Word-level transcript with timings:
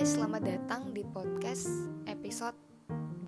guys, 0.00 0.16
selamat 0.16 0.42
datang 0.48 0.96
di 0.96 1.04
podcast 1.04 1.68
episode 2.08 2.56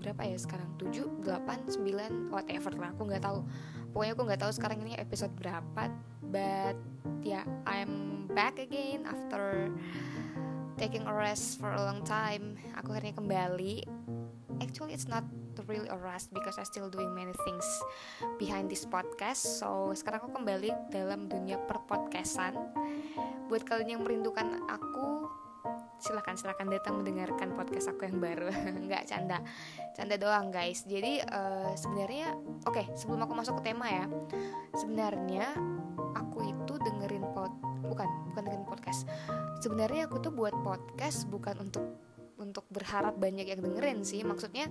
berapa 0.01 0.25
ya 0.25 0.41
sekarang? 0.41 0.73
7, 0.81 1.21
8, 1.21 1.69
9, 1.69 2.33
whatever 2.33 2.73
lah 2.81 2.97
Aku 2.97 3.13
nggak 3.13 3.21
tahu. 3.29 3.45
Pokoknya 3.93 4.13
aku 4.17 4.23
nggak 4.25 4.41
tahu 4.41 4.53
sekarang 4.57 4.79
ini 4.81 4.97
episode 4.97 5.37
berapa. 5.37 5.93
But 6.33 6.81
ya, 7.21 7.45
yeah, 7.45 7.47
I'm 7.69 8.25
back 8.33 8.57
again 8.57 9.05
after 9.05 9.69
taking 10.81 11.05
a 11.05 11.13
rest 11.13 11.61
for 11.61 11.77
a 11.77 11.83
long 11.93 12.09
time. 12.09 12.57
Aku 12.81 12.97
akhirnya 12.97 13.21
kembali. 13.21 13.85
Actually, 14.65 14.97
it's 14.97 15.05
not 15.05 15.29
really 15.69 15.93
a 15.93 15.99
rest 16.01 16.33
because 16.33 16.57
I 16.57 16.65
still 16.65 16.89
doing 16.89 17.13
many 17.13 17.37
things 17.45 17.69
behind 18.41 18.73
this 18.73 18.89
podcast. 18.89 19.61
So 19.61 19.93
sekarang 19.93 20.25
aku 20.25 20.41
kembali 20.41 20.73
dalam 20.89 21.29
dunia 21.29 21.61
perpodcastan. 21.69 22.57
Buat 23.53 23.69
kalian 23.69 24.01
yang 24.01 24.03
merindukan 24.09 24.65
aku, 24.73 25.22
silahkan 26.03 26.35
silahkan 26.35 26.67
datang 26.67 26.99
mendengarkan 26.99 27.55
podcast 27.55 27.95
aku 27.95 28.11
yang 28.11 28.19
baru. 28.19 28.51
Nggak 28.91 29.07
canda. 29.07 29.39
Canda 29.95 30.19
doang 30.19 30.51
guys. 30.51 30.83
Jadi 30.83 31.23
uh, 31.23 31.73
sebenarnya 31.79 32.35
oke 32.67 32.75
okay, 32.75 32.87
sebelum 32.99 33.23
aku 33.23 33.33
masuk 33.39 33.63
ke 33.63 33.71
tema 33.71 33.87
ya. 33.87 34.05
Sebenarnya 34.75 35.55
aku 36.19 36.51
itu 36.51 36.75
dengerin 36.83 37.23
pod 37.31 37.55
bukan 37.87 38.09
bukan 38.35 38.43
dengerin 38.43 38.67
podcast. 38.67 39.07
Sebenarnya 39.63 40.11
aku 40.11 40.19
tuh 40.19 40.35
buat 40.35 40.53
podcast 40.67 41.31
bukan 41.31 41.71
untuk 41.71 41.87
untuk 42.43 42.67
berharap 42.75 43.15
banyak 43.15 43.47
yang 43.47 43.63
dengerin 43.63 44.03
sih. 44.03 44.27
Maksudnya 44.27 44.67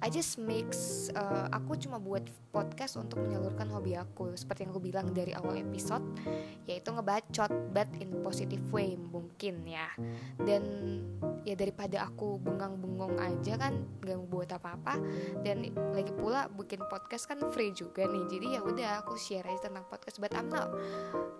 I 0.00 0.08
just 0.08 0.40
makes 0.40 1.12
uh, 1.12 1.52
aku 1.52 1.76
cuma 1.76 2.00
buat 2.00 2.24
podcast 2.48 2.96
untuk 2.96 3.20
menyalurkan 3.20 3.68
hobi 3.68 4.00
aku. 4.00 4.32
Seperti 4.32 4.64
yang 4.64 4.72
aku 4.72 4.80
bilang 4.80 5.12
dari 5.12 5.36
awal 5.36 5.60
episode 5.60 6.02
yaitu 6.64 6.88
ngebacot 6.88 7.52
but 7.76 7.84
in 8.00 8.08
positive 8.24 8.64
way 8.72 8.96
mungkin 8.96 9.60
ya. 9.68 9.92
Dan 10.40 10.64
ya 11.44 11.52
daripada 11.52 12.08
aku 12.08 12.40
bengang-bengong 12.40 13.16
aja 13.20 13.60
kan 13.60 13.84
gak 14.00 14.16
mau 14.24 14.40
buat 14.40 14.48
apa-apa. 14.56 14.96
Dan 15.44 15.68
lagi 15.92 16.16
pula 16.16 16.48
bikin 16.48 16.80
podcast 16.88 17.28
kan 17.28 17.44
free 17.52 17.76
juga 17.76 18.08
nih. 18.08 18.24
Jadi 18.32 18.46
ya 18.56 18.60
udah 18.64 19.04
aku 19.04 19.20
share 19.20 19.44
aja 19.44 19.68
tentang 19.68 19.84
podcast. 19.84 20.16
But 20.16 20.32
I'm 20.32 20.48
not 20.48 20.72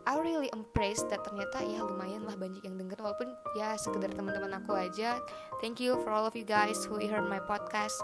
I 0.05 0.21
really 0.21 0.53
impressed 0.53 1.09
that 1.09 1.25
ternyata 1.25 1.65
ya 1.65 1.81
lumayan 1.81 2.29
lah 2.29 2.37
banyak 2.37 2.61
yang 2.61 2.77
denger. 2.77 3.01
Walaupun 3.01 3.33
ya 3.57 3.73
sekedar 3.81 4.13
teman-teman 4.13 4.53
aku 4.61 4.77
aja. 4.77 5.17
Thank 5.65 5.81
you 5.81 5.97
for 6.05 6.13
all 6.13 6.29
of 6.29 6.37
you 6.37 6.45
guys 6.45 6.77
who 6.85 7.01
heard 7.01 7.25
my 7.25 7.41
podcast 7.41 7.97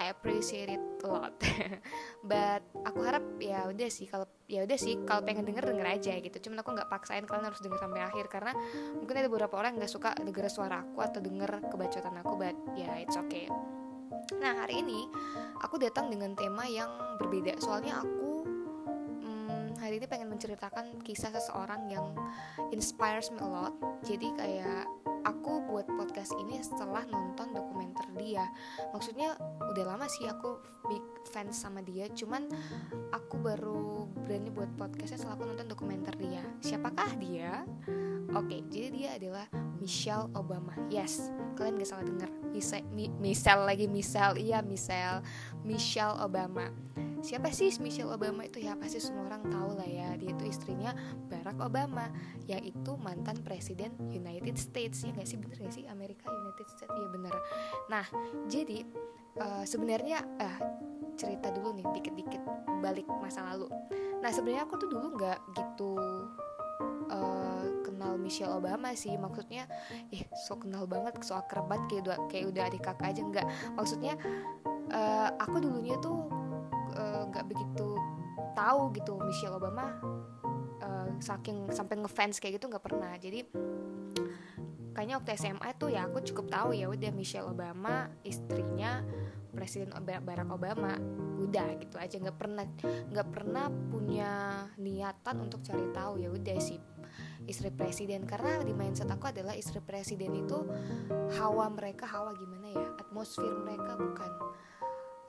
I 0.00 0.12
appreciate 0.12 0.68
it 0.72 0.82
a 1.04 1.08
lot. 1.08 1.36
But 2.30 2.64
aku 2.84 3.04
harap 3.04 3.24
ya 3.40 3.68
udah 3.68 3.88
sih 3.92 4.08
kalau 4.08 4.28
ya 4.48 4.64
udah 4.64 4.78
sih 4.80 5.00
kalau 5.04 5.20
pengen 5.24 5.44
denger 5.44 5.68
denger 5.68 5.86
aja 5.86 6.12
gitu. 6.20 6.36
Cuman 6.48 6.64
aku 6.64 6.72
nggak 6.72 6.88
paksain 6.88 7.24
kalian 7.28 7.48
harus 7.52 7.60
denger 7.60 7.80
sampai 7.80 8.00
akhir 8.04 8.26
karena 8.32 8.52
mungkin 8.96 9.14
ada 9.20 9.28
beberapa 9.28 9.54
orang 9.60 9.76
nggak 9.76 9.92
suka 9.92 10.16
denger 10.16 10.48
suara 10.48 10.84
aku 10.84 10.98
atau 11.04 11.20
denger 11.20 11.68
kebacotan 11.68 12.16
aku 12.20 12.32
but 12.36 12.56
ya 12.76 12.88
yeah, 12.88 12.94
it's 13.04 13.16
okay. 13.16 13.48
Nah 14.40 14.64
hari 14.64 14.80
ini 14.80 15.04
aku 15.60 15.76
datang 15.76 16.08
dengan 16.08 16.32
tema 16.32 16.64
yang 16.64 16.88
berbeda. 17.20 17.60
Soalnya 17.60 18.00
aku 18.00 18.23
hari 19.84 20.00
ini 20.00 20.08
pengen 20.08 20.32
menceritakan 20.32 21.04
kisah 21.04 21.28
seseorang 21.28 21.92
yang 21.92 22.16
inspires 22.72 23.28
me 23.28 23.36
a 23.44 23.44
lot. 23.44 23.76
Jadi 24.00 24.32
kayak 24.32 24.88
aku 25.28 25.60
buat 25.68 25.84
podcast 25.92 26.32
ini 26.40 26.56
setelah 26.64 27.04
nonton 27.04 27.52
dokumenter 27.52 28.08
dia. 28.16 28.48
Maksudnya 28.96 29.36
udah 29.60 29.84
lama 29.84 30.08
sih 30.08 30.24
aku 30.24 30.56
big 30.88 31.04
fans 31.28 31.60
sama 31.60 31.84
dia 31.84 32.08
cuman 32.08 32.48
aku 33.12 33.36
baru 33.36 34.08
berani 34.24 34.48
buat 34.48 34.72
podcastnya 34.80 35.20
setelah 35.20 35.36
aku 35.36 35.52
nonton 35.52 35.68
dokumenter 35.68 36.16
dia. 36.16 36.40
Siapakah 36.64 37.20
dia? 37.20 37.68
Oke 38.32 38.64
jadi 38.72 38.88
dia 38.88 39.10
adalah 39.20 39.46
Michelle 39.76 40.32
Obama. 40.32 40.72
Yes 40.88 41.28
kalian 41.60 41.76
gak 41.76 41.92
salah 41.92 42.08
dengar. 42.08 42.32
Michelle 43.20 43.68
lagi 43.68 43.84
Michelle. 43.84 44.40
Iya 44.40 44.64
Michelle. 44.64 45.20
Michelle 45.60 46.16
Obama 46.24 46.72
siapa 47.24 47.48
sih 47.48 47.72
Michelle 47.80 48.12
Obama 48.12 48.44
itu? 48.44 48.60
Ya 48.60 48.76
pasti 48.76 49.00
semua 49.00 49.32
orang 49.32 49.48
tahu 49.48 49.80
lah 49.80 49.88
ya. 49.88 50.12
Dia 50.20 50.36
itu 50.36 50.44
istrinya 50.44 50.92
Barack 51.32 51.56
Obama 51.56 52.12
yang 52.44 52.60
itu 52.60 53.00
mantan 53.00 53.40
presiden 53.40 53.96
United 54.12 54.60
States. 54.60 55.00
Ya 55.08 55.16
nggak 55.16 55.24
sih? 55.24 55.40
Bener 55.40 55.56
gak 55.56 55.72
sih? 55.72 55.88
Amerika 55.88 56.28
United 56.28 56.68
States. 56.68 56.92
Ya 56.92 57.08
bener. 57.08 57.32
Nah 57.88 58.04
jadi 58.44 58.84
uh, 59.40 59.64
sebenarnya 59.64 60.20
uh, 60.36 60.58
cerita 61.16 61.48
dulu 61.48 61.72
nih 61.80 61.86
dikit-dikit 61.96 62.42
balik 62.84 63.08
masa 63.24 63.40
lalu. 63.56 63.72
Nah 64.20 64.28
sebenarnya 64.28 64.68
aku 64.68 64.76
tuh 64.76 64.88
dulu 64.92 65.16
nggak 65.16 65.38
gitu 65.56 65.96
uh, 67.08 67.64
kenal 67.80 68.20
Michelle 68.20 68.52
Obama 68.52 68.92
sih. 68.92 69.16
Maksudnya 69.16 69.64
eh 70.12 70.28
so 70.44 70.60
kenal 70.60 70.84
banget 70.84 71.16
so 71.24 71.40
akrab 71.40 71.72
banget 71.72 71.88
kayak 71.88 72.02
udah 72.04 72.16
kayak 72.28 72.46
udah 72.52 72.62
adik 72.68 72.82
kakak 72.84 73.16
aja. 73.16 73.22
Nggak. 73.24 73.46
Maksudnya 73.72 74.14
uh, 74.92 75.32
aku 75.40 75.64
dulunya 75.64 75.96
tuh 76.04 76.43
nggak 77.30 77.44
uh, 77.44 77.48
begitu 77.48 77.88
tahu 78.54 78.94
gitu 78.94 79.18
Michelle 79.18 79.58
Obama 79.58 79.98
uh, 80.80 81.08
saking 81.18 81.70
sampai 81.74 82.00
ngefans 82.00 82.38
kayak 82.38 82.62
gitu 82.62 82.70
nggak 82.70 82.84
pernah. 82.84 83.12
Jadi 83.18 83.44
kayaknya 84.94 85.18
waktu 85.18 85.30
SMA 85.34 85.68
tuh 85.74 85.90
ya 85.90 86.06
aku 86.06 86.22
cukup 86.22 86.46
tahu 86.50 86.70
ya 86.72 86.86
udah 86.86 87.10
Michelle 87.10 87.50
Obama 87.50 88.08
istrinya 88.22 89.02
Presiden 89.54 89.90
Barack 90.02 90.50
Obama. 90.50 90.98
Udah 91.38 91.78
gitu 91.78 91.98
aja 91.98 92.16
nggak 92.18 92.38
pernah 92.38 92.64
nggak 93.10 93.28
pernah 93.30 93.66
punya 93.90 94.32
niatan 94.78 95.36
untuk 95.46 95.62
cari 95.62 95.86
tahu 95.94 96.22
ya 96.22 96.30
udah 96.30 96.58
sih 96.58 96.78
istri 97.46 97.70
presiden. 97.70 98.24
Karena 98.26 98.62
di 98.62 98.72
mindset 98.74 99.10
aku 99.10 99.30
adalah 99.30 99.54
istri 99.54 99.78
presiden 99.82 100.34
itu 100.34 100.58
hawa 101.38 101.70
mereka 101.70 102.08
hawa 102.08 102.34
gimana 102.34 102.68
ya 102.70 102.86
atmosfer 102.98 103.50
mereka 103.62 103.94
bukan 103.94 104.30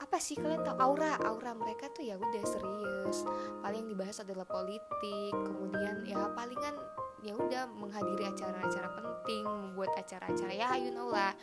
apa 0.06 0.22
sih? 0.22 0.38
Kalian 0.38 0.62
tahu 0.62 0.78
aura 0.78 1.18
aura 1.26 1.50
mereka 1.58 1.90
tuh 1.90 2.06
ya 2.06 2.14
udah 2.14 2.44
serius. 2.46 3.26
Paling 3.58 3.90
dibahas 3.90 4.22
adalah 4.22 4.46
politik 4.46 5.34
kemudian 5.34 6.06
ya 6.06 6.30
palingan 6.30 6.78
ya 7.26 7.34
udah 7.34 7.66
menghadiri 7.66 8.30
acara-acara 8.30 8.86
penting 9.02 9.42
membuat 9.42 9.90
acara-acara 9.98 10.52
ya 10.54 10.78
you 10.78 10.94
know 10.94 11.10
lah 11.10 11.34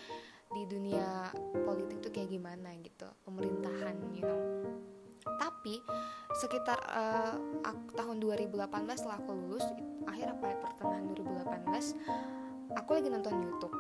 di 0.54 0.64
dunia 0.70 1.34
politik 1.66 2.00
tuh 2.00 2.14
kayak 2.14 2.32
gimana 2.32 2.72
gitu 2.80 3.10
pemerintahan 3.28 3.98
you 4.16 4.24
know 4.24 4.40
tapi 5.36 5.84
sekitar 6.40 6.80
uh, 6.88 7.36
tahun 8.00 8.24
2018 8.24 8.64
setelah 8.96 9.20
aku 9.20 9.34
lulus 9.36 9.66
akhir 10.08 10.40
apa 10.40 10.44
ya 10.46 10.56
pertengahan 10.62 11.04
2018 11.12 12.74
aku 12.78 12.90
lagi 12.96 13.10
nonton 13.10 13.34
YouTube. 13.44 13.76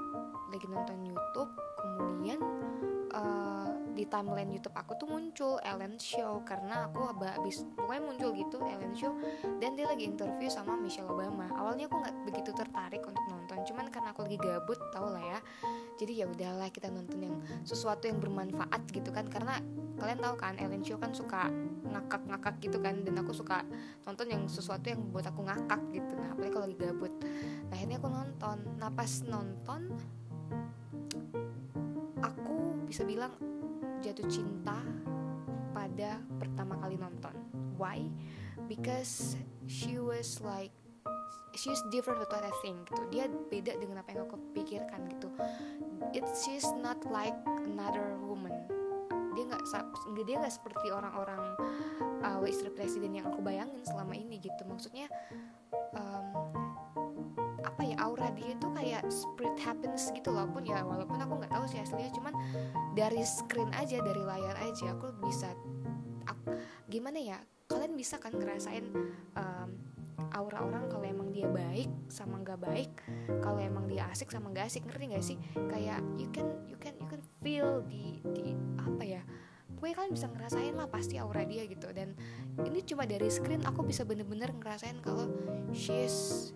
Lagi 0.53 0.67
nonton 0.69 0.97
YouTube 1.01 1.51
kemudian 1.81 2.39
uh, 3.11 3.62
di 3.93 4.09
timeline 4.09 4.49
YouTube 4.49 4.73
aku 4.73 4.97
tuh 4.97 5.05
muncul 5.05 5.61
Ellen 5.61 6.01
Show 6.01 6.41
karena 6.41 6.89
aku 6.89 7.05
habis 7.13 7.61
pokoknya 7.77 8.01
muncul 8.01 8.29
gitu 8.33 8.57
Ellen 8.65 8.93
Show 8.97 9.13
dan 9.61 9.77
dia 9.77 9.85
lagi 9.85 10.09
interview 10.09 10.49
sama 10.49 10.73
Michelle 10.75 11.09
Obama. 11.09 11.45
Awalnya 11.53 11.85
aku 11.85 12.01
nggak 12.01 12.15
begitu 12.25 12.49
tertarik 12.57 13.05
untuk 13.05 13.21
nonton. 13.29 13.61
Cuman 13.69 13.93
karena 13.93 14.09
aku 14.11 14.25
lagi 14.25 14.37
gabut 14.41 14.79
tau 14.89 15.13
lah 15.13 15.21
ya. 15.21 15.39
Jadi 16.01 16.13
ya 16.19 16.25
udahlah 16.25 16.69
kita 16.73 16.89
nonton 16.89 17.21
yang 17.21 17.35
sesuatu 17.61 18.09
yang 18.09 18.17
bermanfaat 18.17 18.81
gitu 18.89 19.13
kan. 19.13 19.29
Karena 19.29 19.61
kalian 20.01 20.19
tahu 20.19 20.35
kan 20.41 20.57
Ellen 20.57 20.81
Show 20.81 20.97
kan 20.97 21.13
suka 21.13 21.53
ngakak-ngakak 21.85 22.57
gitu 22.65 22.81
kan. 22.81 23.05
Dan 23.05 23.13
aku 23.21 23.31
suka 23.31 23.61
nonton 24.09 24.25
yang 24.25 24.43
sesuatu 24.49 24.89
yang 24.89 25.05
buat 25.13 25.29
aku 25.29 25.45
ngakak 25.45 25.81
gitu. 25.93 26.13
Nah 26.17 26.33
apalagi 26.33 26.51
kalau 26.51 26.65
lagi 26.65 26.77
gabut. 26.81 27.13
Nah 27.69 27.75
akhirnya 27.77 27.97
aku 28.01 28.09
nonton. 28.09 28.57
Nah 28.81 28.89
pas 28.89 29.11
nonton 29.29 29.81
aku 32.23 32.55
bisa 32.89 33.05
bilang 33.05 33.33
jatuh 34.03 34.27
cinta 34.27 34.83
pada 35.71 36.19
pertama 36.37 36.75
kali 36.83 36.99
nonton. 36.99 37.33
Why? 37.79 38.03
Because 38.67 39.39
she 39.65 39.97
was 39.97 40.43
like 40.43 40.75
she's 41.55 41.79
different 41.89 42.19
with 42.19 42.29
what 42.29 42.43
I 42.43 42.53
think 42.61 42.89
gitu. 42.89 43.01
Dia 43.09 43.25
beda 43.29 43.79
dengan 43.79 44.03
apa 44.03 44.11
yang 44.13 44.27
aku 44.27 44.37
pikirkan 44.53 45.07
gitu. 45.17 45.31
It 46.11 46.27
she's 46.43 46.67
not 46.83 46.99
like 47.07 47.35
another 47.63 48.19
woman. 48.21 48.53
Dia 49.33 49.49
nggak 49.49 49.63
dia 50.27 50.35
nggak 50.37 50.53
seperti 50.53 50.93
orang-orang 50.93 51.41
uh, 52.21 52.43
istri 52.45 52.69
presiden 52.69 53.17
yang 53.17 53.31
aku 53.31 53.41
bayangin 53.41 53.81
selama 53.87 54.13
ini 54.13 54.37
gitu. 54.37 54.61
Maksudnya 54.67 55.09
um, 55.95 56.42
apa 57.73 57.81
ya 57.89 57.97
aura 58.05 58.29
dia 58.37 58.53
tuh 58.61 58.69
kayak 58.77 59.01
spirit 59.09 59.57
happiness 59.57 60.13
gitu 60.13 60.29
loh. 60.29 60.45
Pun 60.45 60.61
ya 60.61 60.85
walaupun 60.85 61.17
aku 61.17 61.41
nggak 61.41 61.49
tahu 61.49 61.65
sih 61.65 61.81
aslinya 61.81 62.13
cuman 62.13 62.33
dari 62.93 63.25
screen 63.25 63.73
aja 63.73 63.97
dari 63.97 64.21
layar 64.21 64.53
aja 64.61 64.93
aku 64.93 65.09
bisa 65.25 65.49
aku, 66.29 66.53
gimana 66.93 67.17
ya 67.17 67.37
kalian 67.65 67.97
bisa 67.97 68.21
kan 68.21 68.37
ngerasain 68.37 68.85
um, 69.33 69.69
aura 70.37 70.61
orang 70.61 70.85
kalau 70.89 71.05
emang 71.05 71.33
dia 71.33 71.49
baik 71.49 71.89
sama 72.05 72.37
nggak 72.45 72.61
baik 72.61 72.93
kalau 73.41 73.57
emang 73.57 73.89
dia 73.89 74.05
asik 74.13 74.29
sama 74.29 74.53
nggak 74.53 74.69
asik 74.69 74.85
ngerti 74.85 75.05
nggak 75.09 75.25
sih? 75.25 75.37
Kayak 75.73 76.05
you 76.21 76.29
can 76.29 76.45
you 76.69 76.77
can 76.77 76.93
you 77.01 77.09
can 77.09 77.21
feel 77.41 77.81
di 77.89 78.21
di 78.37 78.53
apa 78.77 79.01
ya 79.01 79.21
pokoknya 79.73 79.95
kalian 79.99 80.13
bisa 80.15 80.27
ngerasain 80.31 80.73
lah 80.77 80.87
pasti 80.87 81.17
aura 81.17 81.43
dia 81.43 81.65
gitu. 81.65 81.89
Dan 81.91 82.13
ini 82.61 82.85
cuma 82.85 83.09
dari 83.09 83.27
screen 83.33 83.65
aku 83.65 83.81
bisa 83.81 84.05
bener-bener 84.05 84.53
ngerasain 84.53 85.01
kalau 85.01 85.27
she's 85.73 86.53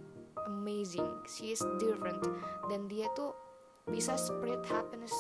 amazing. 0.68 1.08
She 1.24 1.56
is 1.56 1.64
different. 1.80 2.20
Dan 2.68 2.92
dia 2.92 3.08
tuh 3.16 3.32
bisa 3.88 4.20
spread 4.20 4.60
happiness 4.68 5.16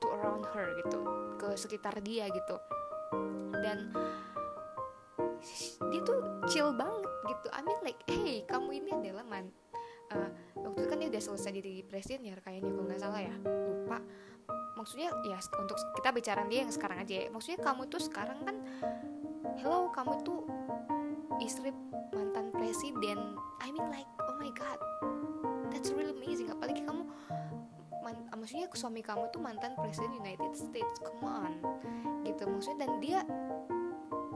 to 0.00 0.08
around 0.08 0.48
her 0.56 0.72
gitu. 0.80 1.04
Ke 1.36 1.52
sekitar 1.52 2.00
dia 2.00 2.32
gitu. 2.32 2.56
Dan 3.60 3.92
dia 5.92 6.00
tuh 6.00 6.24
chill 6.48 6.72
banget 6.72 7.12
gitu. 7.28 7.46
I 7.52 7.60
mean 7.60 7.76
like 7.84 8.00
hey 8.08 8.40
kamu 8.48 8.80
ini 8.80 8.90
adalah 8.96 9.20
man 9.28 9.52
uh, 10.16 10.32
waktu 10.56 10.80
itu 10.80 10.88
kan 10.88 10.98
dia 11.04 11.08
udah 11.12 11.22
selesai 11.22 11.50
jadi 11.60 11.72
presiden 11.84 12.24
ya 12.24 12.34
kayaknya 12.40 12.72
kalau 12.72 12.88
nggak 12.88 13.00
salah 13.04 13.20
ya. 13.20 13.36
Lupa. 13.44 14.00
Maksudnya 14.80 15.12
ya 15.28 15.36
untuk 15.60 15.76
kita 16.00 16.08
bicara 16.16 16.48
dia 16.48 16.64
yang 16.64 16.72
sekarang 16.72 17.04
aja 17.04 17.14
ya. 17.20 17.28
Maksudnya 17.28 17.60
kamu 17.60 17.84
tuh 17.92 18.00
sekarang 18.00 18.40
kan 18.48 18.56
hello 19.60 19.92
kamu 19.92 20.24
tuh 20.24 20.40
istri 21.44 21.68
mantan 22.16 22.48
presiden. 22.56 23.36
I 23.60 23.68
mean 23.68 23.92
like 23.92 24.08
oh 24.24 24.40
my 24.40 24.48
god 24.56 24.85
that's 25.70 25.92
really 25.92 26.12
amazing. 26.12 26.48
Apalagi 26.50 26.82
kamu 26.84 27.04
man, 28.00 28.16
maksudnya 28.38 28.70
suami 28.72 29.02
kamu 29.02 29.28
tuh 29.34 29.42
mantan 29.42 29.74
presiden 29.78 30.14
United 30.14 30.52
States. 30.54 30.96
Come 31.02 31.26
on. 31.26 31.52
Gitu. 32.22 32.46
Maksudnya 32.46 32.86
dan 32.86 32.92
dia 33.02 33.20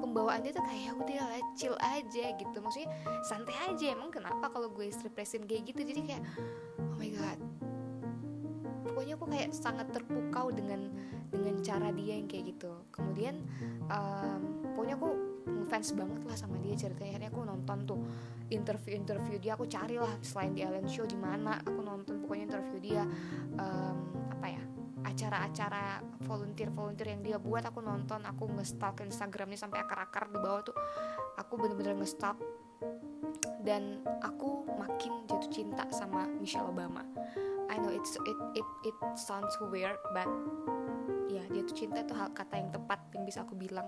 pembawaan 0.00 0.40
dia 0.42 0.56
tuh 0.56 0.64
kayak 0.64 0.80
ya 0.80 0.92
udah 0.96 1.16
lah 1.28 1.42
chill 1.54 1.76
aja 1.78 2.24
gitu. 2.34 2.56
Maksudnya 2.58 2.90
santai 3.22 3.56
aja. 3.70 3.86
Emang 3.94 4.10
kenapa 4.10 4.50
kalau 4.50 4.68
gue 4.72 4.90
istri 4.90 5.08
presiden 5.12 5.46
kayak 5.46 5.70
gitu? 5.70 5.80
Jadi 5.86 6.00
kayak 6.06 6.22
oh 6.80 6.96
my 6.98 7.10
god. 7.14 7.38
Pokoknya 8.90 9.14
aku 9.14 9.26
kayak 9.30 9.50
sangat 9.54 9.86
terpukau 9.94 10.50
dengan 10.50 10.90
dengan 11.30 11.56
cara 11.62 11.88
dia 11.94 12.18
yang 12.18 12.26
kayak 12.26 12.58
gitu. 12.58 12.72
Kemudian 12.90 13.40
um, 13.86 14.66
pokoknya 14.74 14.94
aku 14.98 15.10
ngefans 15.46 15.94
banget 15.94 16.22
lah 16.26 16.36
sama 16.36 16.56
dia 16.58 16.74
ceritanya. 16.76 17.16
Akhirnya 17.16 17.30
aku 17.30 17.42
nonton 17.46 17.78
tuh 17.86 18.00
interview 18.50 18.92
interview 18.98 19.36
dia. 19.38 19.54
Aku 19.54 19.64
cari 19.70 19.96
lah 19.96 20.10
selain 20.20 20.52
di 20.52 20.66
Ellen 20.66 20.90
Show 20.90 21.06
di 21.06 21.16
mana 21.16 21.62
aku 21.62 21.80
nonton 21.80 22.26
pokoknya 22.26 22.44
interview 22.54 22.78
dia. 22.82 23.02
Um, 23.56 23.96
apa 24.34 24.46
ya 24.50 24.62
acara-acara 25.00 26.04
volunteer-volunteer 26.28 27.16
yang 27.16 27.22
dia 27.24 27.38
buat 27.40 27.64
aku 27.64 27.80
nonton. 27.80 28.26
Aku 28.26 28.50
ngestalk 28.52 29.00
Instagramnya 29.00 29.56
sampai 29.56 29.80
akar-akar 29.80 30.28
di 30.28 30.38
bawah 30.38 30.62
tuh. 30.66 30.76
Aku 31.40 31.56
bener-bener 31.56 31.96
ngestalk. 31.96 32.36
Dan 33.60 34.04
aku 34.24 34.64
makin 34.80 35.28
jatuh 35.28 35.50
cinta 35.52 35.84
sama 35.92 36.24
Michelle 36.40 36.68
Obama. 36.68 37.04
I 37.70 37.78
know 37.78 37.92
it's 37.92 38.18
it 38.26 38.38
it 38.58 38.68
it 38.82 38.96
sounds 39.14 39.54
weird 39.70 39.94
but 40.10 40.26
ya 41.30 41.44
jatuh 41.46 41.76
cinta 41.76 42.02
itu 42.02 42.14
hal 42.16 42.34
kata 42.34 42.58
yang 42.58 42.70
tepat 42.74 42.98
yang 43.14 43.22
bisa 43.22 43.46
aku 43.46 43.54
bilang 43.54 43.86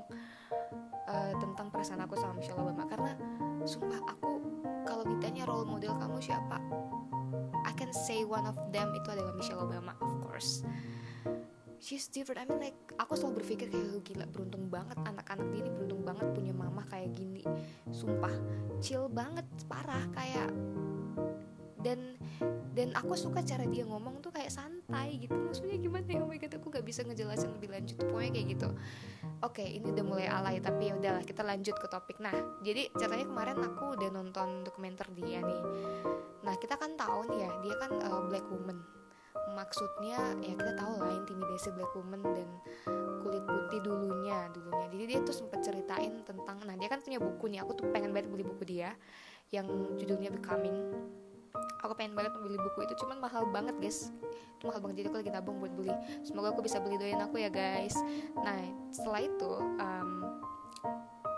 uh, 1.10 1.32
tentang 1.42 1.68
perasaan 1.74 2.02
aku 2.06 2.14
sama 2.14 2.38
Michelle 2.38 2.62
Obama. 2.62 2.86
Karena 2.86 3.12
sumpah 3.66 4.00
aku 4.06 4.32
kalau 4.86 5.04
ditanya 5.06 5.46
role 5.46 5.66
model 5.66 5.94
kamu 5.94 6.18
siapa 6.18 6.58
I 7.62 7.72
can 7.78 7.94
say 7.94 8.26
one 8.26 8.44
of 8.44 8.58
them 8.74 8.90
itu 8.94 9.08
adalah 9.14 9.32
Michelle 9.34 9.62
Obama 9.62 9.94
of 10.02 10.12
course. 10.22 10.66
She's 11.82 12.06
different. 12.06 12.38
I 12.38 12.46
mean 12.46 12.62
like 12.62 12.78
aku 12.94 13.18
selalu 13.18 13.42
berpikir 13.42 13.66
kayak 13.66 14.06
gila 14.06 14.26
beruntung 14.30 14.70
banget 14.70 14.98
anak-anak 15.02 15.50
ini 15.50 15.66
beruntung 15.66 16.06
banget 16.06 16.30
punya 16.30 16.54
mama 16.54 16.86
kayak 16.86 17.10
gini. 17.10 17.42
Sumpah 17.90 18.30
chill 18.78 19.10
banget 19.10 19.46
parah 19.66 20.06
kayak 20.14 20.50
dan 21.82 21.98
dan 22.72 22.88
aku 22.96 23.12
suka 23.12 23.44
cara 23.44 23.68
dia 23.68 23.84
ngomong 23.84 24.24
tuh 24.24 24.32
kayak 24.32 24.48
santai 24.48 25.20
gitu. 25.20 25.36
Maksudnya 25.36 25.76
gimana 25.76 26.08
ya? 26.08 26.24
Oh 26.24 26.28
my 26.30 26.40
god 26.40 26.56
aku 26.56 26.72
gak 26.72 26.86
bisa 26.88 27.04
ngejelasin 27.04 27.52
lebih 27.52 27.68
lanjut. 27.68 28.00
Pokoknya 28.00 28.32
kayak 28.32 28.46
gitu. 28.56 28.68
Oke 29.44 29.64
ini 29.66 29.92
udah 29.92 30.04
mulai 30.06 30.26
alay 30.30 30.56
tapi 30.62 30.88
ya 30.88 30.96
udahlah 30.96 31.20
kita 31.26 31.44
lanjut 31.44 31.76
ke 31.76 31.86
topik. 31.92 32.16
Nah 32.24 32.32
jadi 32.64 32.88
ceritanya 32.96 33.28
kemarin 33.28 33.58
aku 33.60 33.84
udah 33.98 34.08
nonton 34.08 34.64
dokumenter 34.64 35.04
dia 35.12 35.44
nih. 35.44 35.62
Nah 36.48 36.54
kita 36.56 36.80
kan 36.80 36.96
tahu 36.96 37.28
nih 37.28 37.44
ya 37.44 37.50
dia 37.60 37.74
kan 37.76 37.92
uh, 38.08 38.22
black 38.24 38.46
woman. 38.48 38.80
Maksudnya 39.52 40.40
ya 40.40 40.56
kita 40.56 40.72
tahu 40.72 40.96
lah 40.96 41.12
intimidasi 41.12 41.68
black 41.76 41.92
woman 41.92 42.24
dan 42.32 42.48
kulit 43.20 43.44
putih 43.44 43.84
dulunya 43.84 44.48
dulunya. 44.56 44.86
Jadi 44.88 45.04
dia 45.04 45.18
tuh 45.20 45.36
sempat 45.36 45.60
ceritain 45.60 46.24
tentang 46.24 46.56
nah 46.64 46.72
dia 46.72 46.88
kan 46.88 47.04
punya 47.04 47.20
buku 47.20 47.52
nih 47.52 47.60
aku 47.60 47.76
tuh 47.76 47.86
pengen 47.92 48.16
banget 48.16 48.32
beli 48.32 48.48
buku 48.48 48.64
dia 48.64 48.96
yang 49.52 49.68
judulnya 50.00 50.32
Becoming 50.32 50.78
aku 51.82 51.92
pengen 51.98 52.14
banget 52.14 52.32
beli 52.38 52.56
buku 52.56 52.86
itu 52.86 52.94
cuman 53.04 53.18
mahal 53.18 53.48
banget 53.50 53.74
guys. 53.82 54.08
Itu 54.58 54.70
mahal 54.70 54.80
banget 54.80 55.04
jadi 55.04 55.08
aku 55.10 55.18
lagi 55.20 55.30
nabung 55.34 55.56
buat 55.58 55.74
beli. 55.74 55.94
Semoga 56.22 56.54
aku 56.54 56.62
bisa 56.64 56.78
beli 56.78 56.96
doain 56.96 57.18
aku 57.18 57.42
ya 57.42 57.50
guys. 57.50 57.96
Nah 58.40 58.60
setelah 58.94 59.20
itu 59.24 59.50
um, 59.80 60.10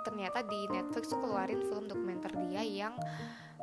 ternyata 0.05 0.45
di 0.45 0.61
Netflix 0.69 1.11
tuh 1.11 1.19
keluarin 1.19 1.65
film 1.65 1.89
dokumenter 1.89 2.31
dia 2.49 2.63
yang 2.63 2.95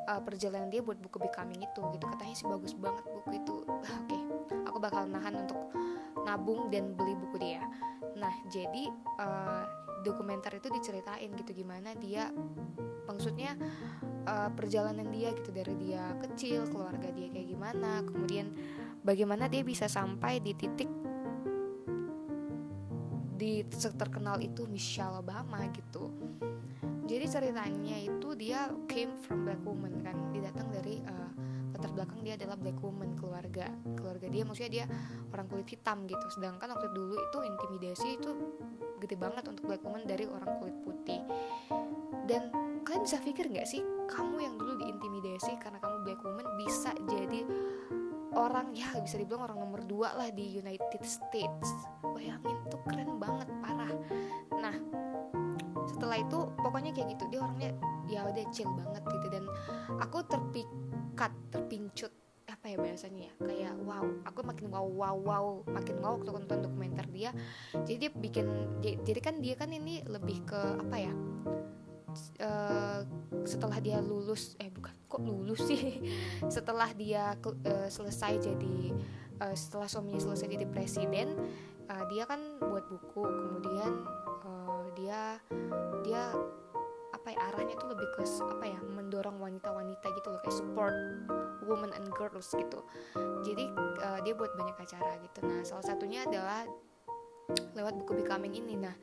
uh, 0.10 0.22
perjalanan 0.26 0.74
dia 0.74 0.82
buat 0.82 0.98
buku 0.98 1.22
Becoming 1.22 1.62
itu 1.64 1.82
gitu. 1.94 2.06
Katanya 2.18 2.36
sih 2.36 2.48
bagus 2.50 2.74
banget 2.74 3.06
buku 3.06 3.30
itu. 3.38 3.56
Oke. 3.70 3.88
Okay, 4.10 4.22
aku 4.66 4.78
bakal 4.82 5.06
nahan 5.06 5.46
untuk 5.46 5.72
nabung 6.26 6.70
dan 6.74 6.94
beli 6.98 7.14
buku 7.18 7.38
dia. 7.40 7.64
Nah 8.18 8.34
jadi 8.50 8.90
uh, 9.22 9.66
dokumenter 10.02 10.58
itu 10.58 10.68
diceritain 10.74 11.30
gitu 11.38 11.52
gimana 11.54 11.94
dia 11.98 12.30
maksudnya 13.06 13.58
uh, 14.26 14.50
perjalanan 14.54 15.10
dia 15.10 15.34
gitu 15.34 15.50
dari 15.54 15.74
dia 15.78 16.14
kecil 16.22 16.70
keluarga 16.70 17.10
dia 17.14 17.28
kayak 17.30 17.48
gimana 17.50 18.02
kemudian 18.06 18.54
bagaimana 19.02 19.50
dia 19.50 19.66
bisa 19.66 19.90
sampai 19.90 20.42
di 20.42 20.54
titik 20.54 20.90
di 23.42 23.66
terkenal 23.98 24.38
itu 24.38 24.70
Michelle 24.70 25.18
Obama 25.18 25.66
gitu. 25.74 26.14
Jadi 27.10 27.26
ceritanya 27.26 27.98
itu 27.98 28.38
dia 28.38 28.70
came 28.86 29.18
from 29.26 29.50
black 29.50 29.58
woman 29.66 29.98
kan 30.06 30.14
dia 30.30 30.54
datang 30.54 30.70
dari 30.70 31.02
uh, 31.02 31.34
latar 31.74 31.90
belakang 31.90 32.22
dia 32.22 32.38
adalah 32.38 32.54
black 32.54 32.78
woman 32.86 33.18
keluarga 33.18 33.66
keluarga 33.98 34.30
dia 34.30 34.46
maksudnya 34.46 34.72
dia 34.72 34.86
orang 35.34 35.50
kulit 35.50 35.66
hitam 35.74 36.06
gitu. 36.06 36.26
Sedangkan 36.38 36.70
waktu 36.70 36.94
dulu 36.94 37.18
itu 37.18 37.38
intimidasi 37.42 38.08
itu 38.22 38.32
gede 39.12 39.28
banget 39.28 39.44
untuk 39.52 39.68
black 39.68 39.84
woman 39.84 40.08
dari 40.08 40.24
orang 40.24 40.48
kulit 40.64 40.78
putih. 40.88 41.20
Dan 42.24 42.48
kalian 42.88 43.04
bisa 43.04 43.20
pikir 43.20 43.52
nggak 43.52 43.68
sih 43.68 43.84
kamu 44.08 44.40
yang 44.40 44.56
dulu 44.56 44.80
diintimidasi 44.80 45.60
karena 45.60 45.84
kamu 45.84 46.08
black 46.08 46.24
woman 46.24 46.48
bisa 46.56 46.96
jadi 47.12 47.44
orang 48.32 48.72
ya 48.72 48.88
bisa 49.04 49.20
dibilang 49.20 49.52
orang 49.52 49.60
nomor 49.68 49.84
dua 49.84 50.16
lah 50.16 50.32
di 50.32 50.56
United 50.56 51.04
States. 51.04 51.68
Bayangin 52.08 52.56
tuh 52.72 52.80
keren 52.88 53.20
banget 53.20 53.52
parah. 53.60 53.92
Nah 54.56 54.80
setelah 55.92 56.16
itu 56.16 56.48
pokoknya 56.64 56.96
kayak 56.96 57.20
gitu 57.20 57.28
dia 57.36 57.44
orangnya 57.44 57.72
ya 58.08 58.24
udah 58.24 58.48
chill 58.56 58.72
banget 58.80 59.04
gitu. 59.12 59.28
Dan 59.28 59.44
aku 60.00 60.24
terpikat 60.24 61.36
terpincut 61.52 62.16
ya 62.72 62.78
bahasanya 62.80 63.22
ya. 63.28 63.34
Kayak 63.44 63.74
wow 63.84 64.06
aku 64.24 64.40
makin 64.48 64.66
wow 64.72 64.88
wow 64.88 65.16
wow 65.20 65.46
makin 65.68 65.96
wow 66.00 66.16
waktu 66.18 66.32
nonton 66.32 66.58
dokumenter 66.64 67.06
dia. 67.12 67.32
Jadi 67.84 67.98
dia 68.08 68.12
bikin 68.12 68.48
jadi 68.82 69.20
kan 69.20 69.36
dia 69.44 69.56
kan 69.60 69.70
ini 69.70 70.02
lebih 70.08 70.44
ke 70.48 70.62
apa 70.80 70.98
ya? 70.98 71.14
Uh, 72.44 73.08
setelah 73.48 73.80
dia 73.80 74.04
lulus 74.04 74.60
eh 74.60 74.68
bukan 74.68 74.92
kok 75.08 75.22
lulus 75.24 75.64
sih? 75.64 76.00
Setelah 76.56 76.92
dia 76.92 77.40
uh, 77.40 77.88
selesai 77.88 78.52
jadi 78.52 78.92
uh, 79.42 79.56
setelah 79.58 79.88
suaminya 79.90 80.22
selesai 80.22 80.48
jadi 80.48 80.68
presiden 80.70 81.34
uh, 81.90 82.04
dia 82.12 82.24
kan 82.30 82.40
buat 82.62 82.86
buku 82.88 83.24
kemudian 83.26 83.92
uh, 84.46 84.86
dia 84.94 85.42
dia 86.06 86.24
apa 87.22 87.38
ya 87.38 87.40
arahnya 87.54 87.78
tuh 87.78 87.94
lebih 87.94 88.10
ke 88.18 88.26
apa 88.26 88.66
ya 88.66 88.82
mendorong 88.82 89.38
wanita-wanita 89.38 90.10
gitu 90.18 90.28
loh 90.34 90.42
kayak 90.42 90.58
support 90.58 90.96
women 91.70 91.94
and 91.94 92.10
girls 92.18 92.50
gitu. 92.50 92.82
Jadi 93.46 93.70
uh, 94.02 94.20
dia 94.26 94.34
buat 94.34 94.50
banyak 94.58 94.74
acara 94.74 95.22
gitu. 95.22 95.46
Nah 95.46 95.62
salah 95.62 95.86
satunya 95.86 96.26
adalah 96.26 96.66
lewat 97.78 97.94
buku 98.02 98.26
Becoming 98.26 98.58
ini. 98.58 98.74
Nah 98.74 98.98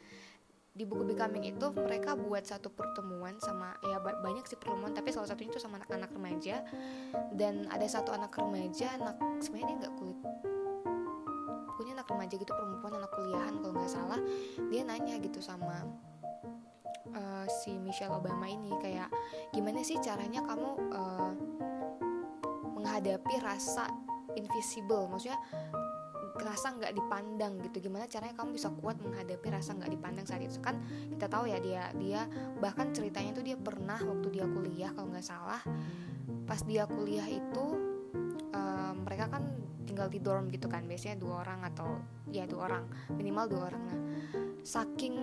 di 0.74 0.82
buku 0.82 1.06
Becoming 1.06 1.46
itu 1.46 1.70
mereka 1.78 2.18
buat 2.18 2.42
satu 2.42 2.74
pertemuan 2.74 3.38
sama 3.38 3.78
ya 3.86 4.02
banyak 4.02 4.50
sih 4.50 4.58
pertemuan 4.58 4.90
tapi 4.90 5.14
salah 5.14 5.30
satunya 5.30 5.54
itu 5.54 5.62
sama 5.62 5.78
anak-anak 5.78 6.10
remaja. 6.10 6.66
Dan 7.30 7.70
ada 7.70 7.86
satu 7.86 8.10
anak 8.10 8.34
remaja 8.34 8.98
anak 8.98 9.14
sebenarnya 9.38 9.66
dia 9.70 9.78
nggak 9.86 9.94
kulit 9.94 10.18
punya 11.78 11.94
anak 11.94 12.10
remaja 12.10 12.34
gitu 12.34 12.50
perempuan 12.50 12.98
anak 12.98 13.10
kuliahan 13.14 13.54
kalau 13.62 13.74
nggak 13.78 13.86
salah. 13.94 14.18
Dia 14.66 14.82
nanya 14.82 15.14
gitu 15.22 15.38
sama 15.38 15.86
uh, 17.14 17.46
si 17.48 17.76
Michelle 17.80 18.14
Obama 18.14 18.48
ini 18.48 18.72
kayak 18.80 19.08
gimana 19.54 19.80
sih 19.84 19.96
caranya 20.00 20.44
kamu 20.44 20.70
uh, 20.92 21.32
menghadapi 22.78 23.34
rasa 23.40 23.88
invisible? 24.36 25.08
Maksudnya 25.10 25.38
rasa 26.38 26.74
nggak 26.74 26.94
dipandang 26.94 27.58
gitu. 27.66 27.90
Gimana 27.90 28.06
caranya 28.06 28.34
kamu 28.38 28.54
bisa 28.54 28.70
kuat 28.78 28.96
menghadapi 29.02 29.48
rasa 29.50 29.74
nggak 29.74 29.90
dipandang 29.90 30.26
saat 30.28 30.42
itu? 30.44 30.60
Kan 30.62 30.78
kita 31.10 31.26
tahu 31.26 31.50
ya 31.50 31.58
dia 31.58 31.90
dia 31.98 32.20
bahkan 32.62 32.94
ceritanya 32.94 33.34
tuh 33.34 33.44
dia 33.44 33.56
pernah 33.58 33.98
waktu 33.98 34.28
dia 34.38 34.46
kuliah 34.46 34.90
kalau 34.94 35.10
nggak 35.10 35.26
salah. 35.26 35.60
Pas 36.48 36.60
dia 36.64 36.88
kuliah 36.88 37.26
itu 37.26 37.66
um, 38.54 38.94
mereka 39.04 39.28
kan 39.28 39.42
tinggal 39.88 40.08
di 40.12 40.20
dorm 40.20 40.52
gitu 40.52 40.68
kan 40.68 40.84
biasanya 40.84 41.16
dua 41.16 41.42
orang 41.42 41.64
atau 41.64 41.88
ya 42.28 42.44
dua 42.44 42.68
orang 42.68 42.84
minimal 43.16 43.48
dua 43.48 43.62
orang 43.72 43.82
nah 43.88 43.98
saking 44.60 45.16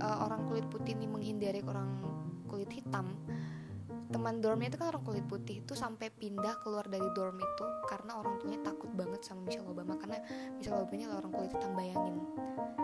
uh, 0.00 0.26
orang 0.26 0.44
kulit 0.48 0.66
putih 0.68 0.96
ini 0.96 1.06
menghindari 1.08 1.60
orang 1.64 2.00
kulit 2.46 2.70
hitam 2.72 3.12
teman 4.06 4.38
dormnya 4.38 4.70
itu 4.70 4.78
kan 4.78 4.94
orang 4.94 5.02
kulit 5.02 5.26
putih 5.26 5.66
itu 5.66 5.74
sampai 5.74 6.14
pindah 6.14 6.62
keluar 6.62 6.86
dari 6.86 7.04
dorm 7.14 7.36
itu 7.42 7.66
karena 7.90 8.16
orang 8.22 8.38
tuanya 8.38 8.62
takut 8.62 8.90
banget 8.94 9.20
sama 9.26 9.42
Michelle 9.44 9.66
Obama 9.66 9.98
karena 9.98 10.22
Michelle 10.54 10.78
Obama 10.78 10.94
ini 10.94 11.04
orang 11.10 11.32
kulit 11.34 11.50
hitam 11.50 11.72
bayangin. 11.74 12.16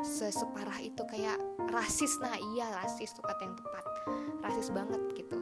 Seseparah 0.03 0.79
itu 0.83 1.03
kayak 1.07 1.39
rasis 1.71 2.19
nah 2.19 2.35
iya 2.35 2.75
rasis 2.75 3.15
tuh 3.15 3.23
kata 3.23 3.39
yang 3.47 3.55
tepat 3.55 3.85
rasis 4.43 4.69
banget 4.75 5.03
gitu. 5.15 5.39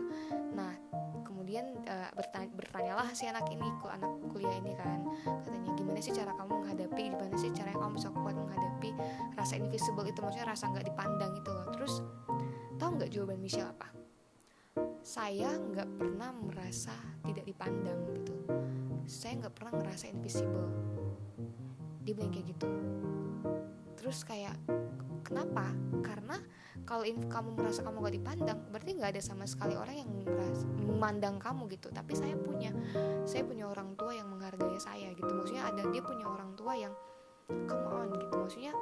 Nah 0.52 0.76
kemudian 1.24 1.80
uh, 1.88 2.10
bertanya, 2.12 2.48
bertanyalah 2.54 3.08
si 3.16 3.24
anak 3.24 3.48
ini 3.48 3.64
anak 3.88 4.12
kuliah 4.30 4.54
ini 4.60 4.76
kan 4.76 5.02
katanya 5.42 5.70
gimana 5.74 5.98
sih 5.98 6.12
cara 6.12 6.30
kamu 6.36 6.52
menghadapi 6.60 7.02
gimana 7.10 7.34
sih 7.40 7.50
cara 7.56 7.72
kamu 7.72 7.98
bisa 7.98 8.08
kuat 8.12 8.36
menghadapi 8.36 8.59
rasa 9.40 9.56
invisible 9.56 10.04
itu 10.04 10.20
maksudnya 10.20 10.52
rasa 10.52 10.68
nggak 10.68 10.84
dipandang 10.84 11.32
itu 11.32 11.48
loh. 11.48 11.66
Terus 11.72 12.04
tahu 12.76 12.90
nggak 13.00 13.10
jawaban 13.10 13.40
Michelle 13.40 13.72
apa? 13.72 13.88
Saya 15.00 15.56
nggak 15.56 15.88
pernah 15.96 16.30
merasa 16.36 16.92
tidak 17.24 17.48
dipandang 17.48 18.00
gitu. 18.20 18.36
Saya 19.08 19.40
nggak 19.40 19.54
pernah 19.56 19.72
ngerasa 19.80 20.12
invisible. 20.12 20.68
Dia 22.04 22.12
bilang 22.12 22.32
kayak 22.36 22.52
gitu. 22.52 22.68
Terus 23.96 24.28
kayak 24.28 24.56
kenapa? 25.24 25.72
Karena 26.04 26.36
kalau 26.84 27.06
kamu 27.06 27.54
merasa 27.54 27.86
kamu 27.86 28.02
gak 28.02 28.16
dipandang 28.18 28.58
berarti 28.72 28.90
nggak 28.98 29.10
ada 29.14 29.22
sama 29.22 29.44
sekali 29.46 29.78
orang 29.78 30.02
yang 30.02 30.10
merasa, 30.26 30.66
memandang 30.66 31.36
kamu 31.38 31.70
gitu. 31.70 31.88
Tapi 31.92 32.12
saya 32.18 32.34
punya 32.34 32.72
saya 33.24 33.46
punya 33.46 33.68
orang 33.68 33.94
tua 33.94 34.16
yang 34.16 34.28
menghargai 34.28 34.80
saya 34.80 35.12
gitu. 35.14 35.28
Maksudnya 35.28 35.70
ada 35.70 35.82
dia 35.88 36.02
punya 36.02 36.26
orang 36.26 36.50
tua 36.58 36.72
yang 36.76 36.92
come 37.46 37.86
on 37.88 38.08
gitu. 38.16 38.34
Maksudnya 38.34 38.72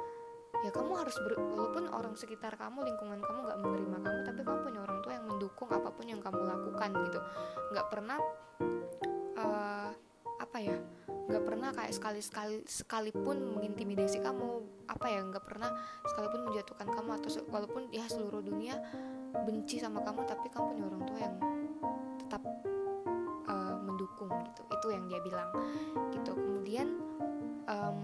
ya 0.59 0.71
kamu 0.75 0.91
harus 0.99 1.15
ber, 1.23 1.39
walaupun 1.39 1.87
orang 1.87 2.13
sekitar 2.19 2.59
kamu 2.59 2.83
lingkungan 2.83 3.23
kamu 3.23 3.39
nggak 3.47 3.59
menerima 3.63 3.97
kamu 4.03 4.19
tapi 4.27 4.41
kamu 4.43 4.59
punya 4.67 4.79
orang 4.83 4.99
tua 4.99 5.13
yang 5.15 5.25
mendukung 5.27 5.69
apa 5.71 5.89
pun 5.93 6.05
yang 6.05 6.21
kamu 6.21 6.41
lakukan 6.43 6.89
gitu. 7.07 7.19
Nggak 7.71 7.87
pernah 7.87 8.17
uh, 9.39 9.89
apa 10.39 10.57
ya 10.59 10.77
nggak 11.29 11.43
pernah 11.45 11.69
kayak 11.77 11.93
sekali 11.93 12.19
sekali 12.25 12.57
sekalipun 12.65 13.53
mengintimidasi 13.53 14.17
kamu 14.17 14.65
apa 14.89 15.05
ya 15.05 15.21
nggak 15.21 15.45
pernah 15.45 15.69
sekalipun 16.09 16.49
menjatuhkan 16.49 16.89
kamu 16.89 17.09
atau 17.21 17.29
walaupun 17.53 17.85
ya 17.93 18.09
seluruh 18.09 18.41
dunia 18.41 18.81
benci 19.45 19.77
sama 19.77 20.01
kamu 20.01 20.25
tapi 20.25 20.49
kamu 20.49 20.73
punya 20.73 20.83
orang 20.89 21.03
tua 21.05 21.19
yang 21.21 21.35
tetap 22.17 22.41
uh, 23.45 23.77
mendukung 23.77 24.29
gitu. 24.49 24.61
Itu 24.73 24.87
yang 24.89 25.05
dia 25.05 25.21
bilang 25.21 25.49
gitu. 26.09 26.33
Kemudian 26.33 26.87
um, 27.69 27.97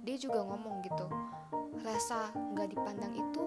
dia 0.00 0.16
juga 0.16 0.40
ngomong 0.44 0.80
gitu 0.84 1.06
rasa 1.80 2.32
nggak 2.32 2.76
dipandang 2.76 3.12
itu 3.16 3.44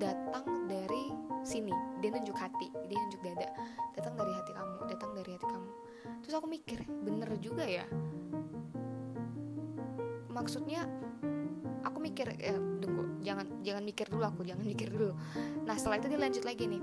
datang 0.00 0.68
dari 0.68 1.12
sini. 1.44 1.72
Dia 2.00 2.12
nunjuk 2.12 2.36
hati 2.36 2.68
dia 2.88 2.96
nunjuk 2.98 3.20
dada. 3.20 3.48
Datang 3.96 4.14
dari 4.16 4.32
hati 4.32 4.52
kamu 4.52 4.74
datang 4.88 5.10
dari 5.12 5.30
hati 5.36 5.46
kamu. 5.46 5.70
Terus 6.24 6.34
aku 6.36 6.46
mikir 6.48 6.78
bener 7.04 7.30
juga 7.40 7.64
ya? 7.64 7.84
Maksudnya 10.32 10.88
aku 11.84 11.98
mikir 12.00 12.32
ya 12.40 12.56
tunggu 12.80 13.20
jangan 13.20 13.46
jangan 13.60 13.84
mikir 13.84 14.06
dulu 14.08 14.24
aku 14.24 14.40
jangan 14.44 14.64
mikir 14.72 14.88
dulu. 14.92 15.12
Nah 15.64 15.74
setelah 15.76 16.00
itu 16.00 16.08
dia 16.12 16.20
lanjut 16.20 16.44
lagi 16.44 16.64
nih. 16.68 16.82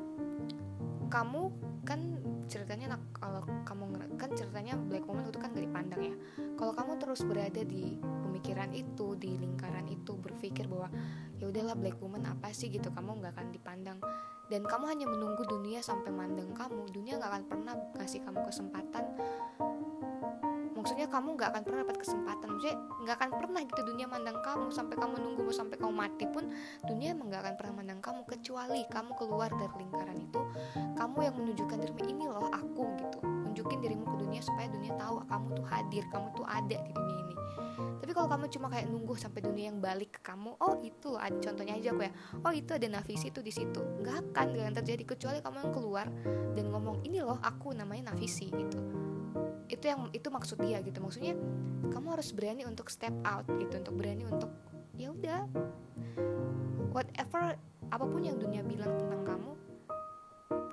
Kamu 1.12 1.42
kan 1.84 2.00
ceritanya 2.48 2.96
nak 2.96 3.04
kalau 3.18 3.42
kamu 3.66 3.84
kan 4.16 4.30
ceritanya 4.38 4.78
black 4.78 5.04
woman 5.10 5.28
itu 5.28 5.40
kan 5.42 5.52
gak 5.52 5.66
dipandang 5.66 6.02
ya. 6.14 6.16
Kalau 6.56 6.74
kamu 6.78 6.92
terus 7.02 7.22
berada 7.26 7.62
di 7.66 7.98
pemikiran 8.42 8.74
itu 8.74 9.14
di 9.22 9.38
lingkaran 9.38 9.86
itu 9.86 10.18
berpikir 10.18 10.66
bahwa 10.66 10.90
ya 11.38 11.46
udahlah 11.46 11.78
black 11.78 12.02
woman 12.02 12.26
apa 12.26 12.50
sih? 12.50 12.74
Gitu 12.74 12.90
kamu 12.90 13.22
nggak 13.22 13.38
akan 13.38 13.54
dipandang. 13.54 14.02
Dan 14.50 14.66
kamu 14.66 14.90
hanya 14.90 15.06
menunggu 15.06 15.46
dunia 15.46 15.78
sampai 15.86 16.10
mandang 16.10 16.50
kamu. 16.58 16.90
Dunia 16.90 17.22
nggak 17.22 17.30
akan 17.38 17.44
pernah 17.46 17.78
kasih 18.02 18.26
kamu 18.26 18.42
kesempatan. 18.50 19.06
Maksudnya 20.74 21.06
kamu 21.06 21.38
nggak 21.38 21.50
akan 21.54 21.62
pernah 21.62 21.80
dapat 21.86 21.98
kesempatan. 22.02 22.48
Maksudnya 22.50 22.78
nggak 22.82 23.16
akan 23.22 23.32
pernah 23.38 23.62
gitu 23.62 23.82
dunia 23.86 24.06
mandang 24.10 24.42
kamu. 24.42 24.74
Sampai 24.74 24.98
kamu 24.98 25.16
nunggu 25.22 25.54
sampai 25.54 25.78
kamu 25.78 25.94
mati 25.94 26.26
pun 26.26 26.50
dunia 26.90 27.14
emang 27.14 27.30
nggak 27.30 27.42
akan 27.46 27.56
pernah 27.62 27.74
mandang 27.78 28.02
kamu. 28.02 28.26
Kecuali 28.26 28.82
kamu 28.90 29.12
keluar 29.22 29.54
dari 29.54 29.86
lingkaran 29.86 30.18
itu 30.18 30.42
kamu 30.98 31.18
yang 31.30 31.36
menunjukkan 31.38 31.78
dirimu 31.78 32.04
ini 32.10 32.26
loh 32.26 32.50
aku 32.50 32.90
gitu. 33.06 33.22
Tunjukin 33.22 33.86
dirimu 33.86 34.10
ke 34.10 34.16
dunia 34.26 34.42
supaya 34.42 34.66
dunia 34.74 34.98
tahu 34.98 35.22
kamu 35.30 35.48
tuh 35.62 35.66
hadir 35.70 36.04
kamu 36.10 36.28
tuh 36.34 36.46
ada 36.50 36.78
di 36.82 36.90
dunia 36.90 37.18
ini 37.22 37.32
tapi 38.02 38.18
kalau 38.18 38.28
kamu 38.34 38.46
cuma 38.52 38.68
kayak 38.68 38.90
nunggu 38.90 39.14
sampai 39.14 39.40
dunia 39.46 39.70
yang 39.72 39.80
balik 39.80 40.18
ke 40.18 40.22
kamu 40.26 40.58
oh 40.58 40.76
itu 40.84 41.16
ada 41.16 41.38
contohnya 41.38 41.78
aja 41.78 41.96
aku 41.96 42.04
ya. 42.04 42.12
Oh 42.44 42.52
itu 42.52 42.72
ada 42.74 42.88
nafisi 42.92 43.30
itu 43.32 43.40
di 43.46 43.54
situ. 43.54 43.78
Nggak 43.78 44.36
akan 44.36 44.46
nggak 44.52 44.66
akan 44.68 44.76
terjadi 44.84 45.04
kecuali 45.16 45.38
kamu 45.40 45.58
yang 45.64 45.72
keluar 45.72 46.08
dan 46.58 46.66
ngomong 46.74 47.08
ini 47.08 47.24
loh 47.24 47.40
aku 47.40 47.72
namanya 47.72 48.12
nafisi 48.12 48.50
gitu. 48.50 48.84
Itu 49.72 49.86
yang 49.86 50.10
itu 50.12 50.28
maksud 50.28 50.60
dia 50.60 50.84
gitu. 50.84 51.00
Maksudnya 51.00 51.40
kamu 51.94 52.08
harus 52.20 52.34
berani 52.36 52.68
untuk 52.68 52.92
step 52.92 53.14
out 53.24 53.46
gitu. 53.48 53.80
Untuk 53.80 53.96
berani 53.96 54.28
untuk 54.28 54.52
ya 54.98 55.14
udah. 55.14 55.48
Whatever 56.92 57.56
apa 57.88 58.04
pun 58.04 58.22
yang 58.26 58.36
dunia 58.36 58.60
bilang 58.66 58.92
tentang 59.00 59.24
kamu 59.24 59.52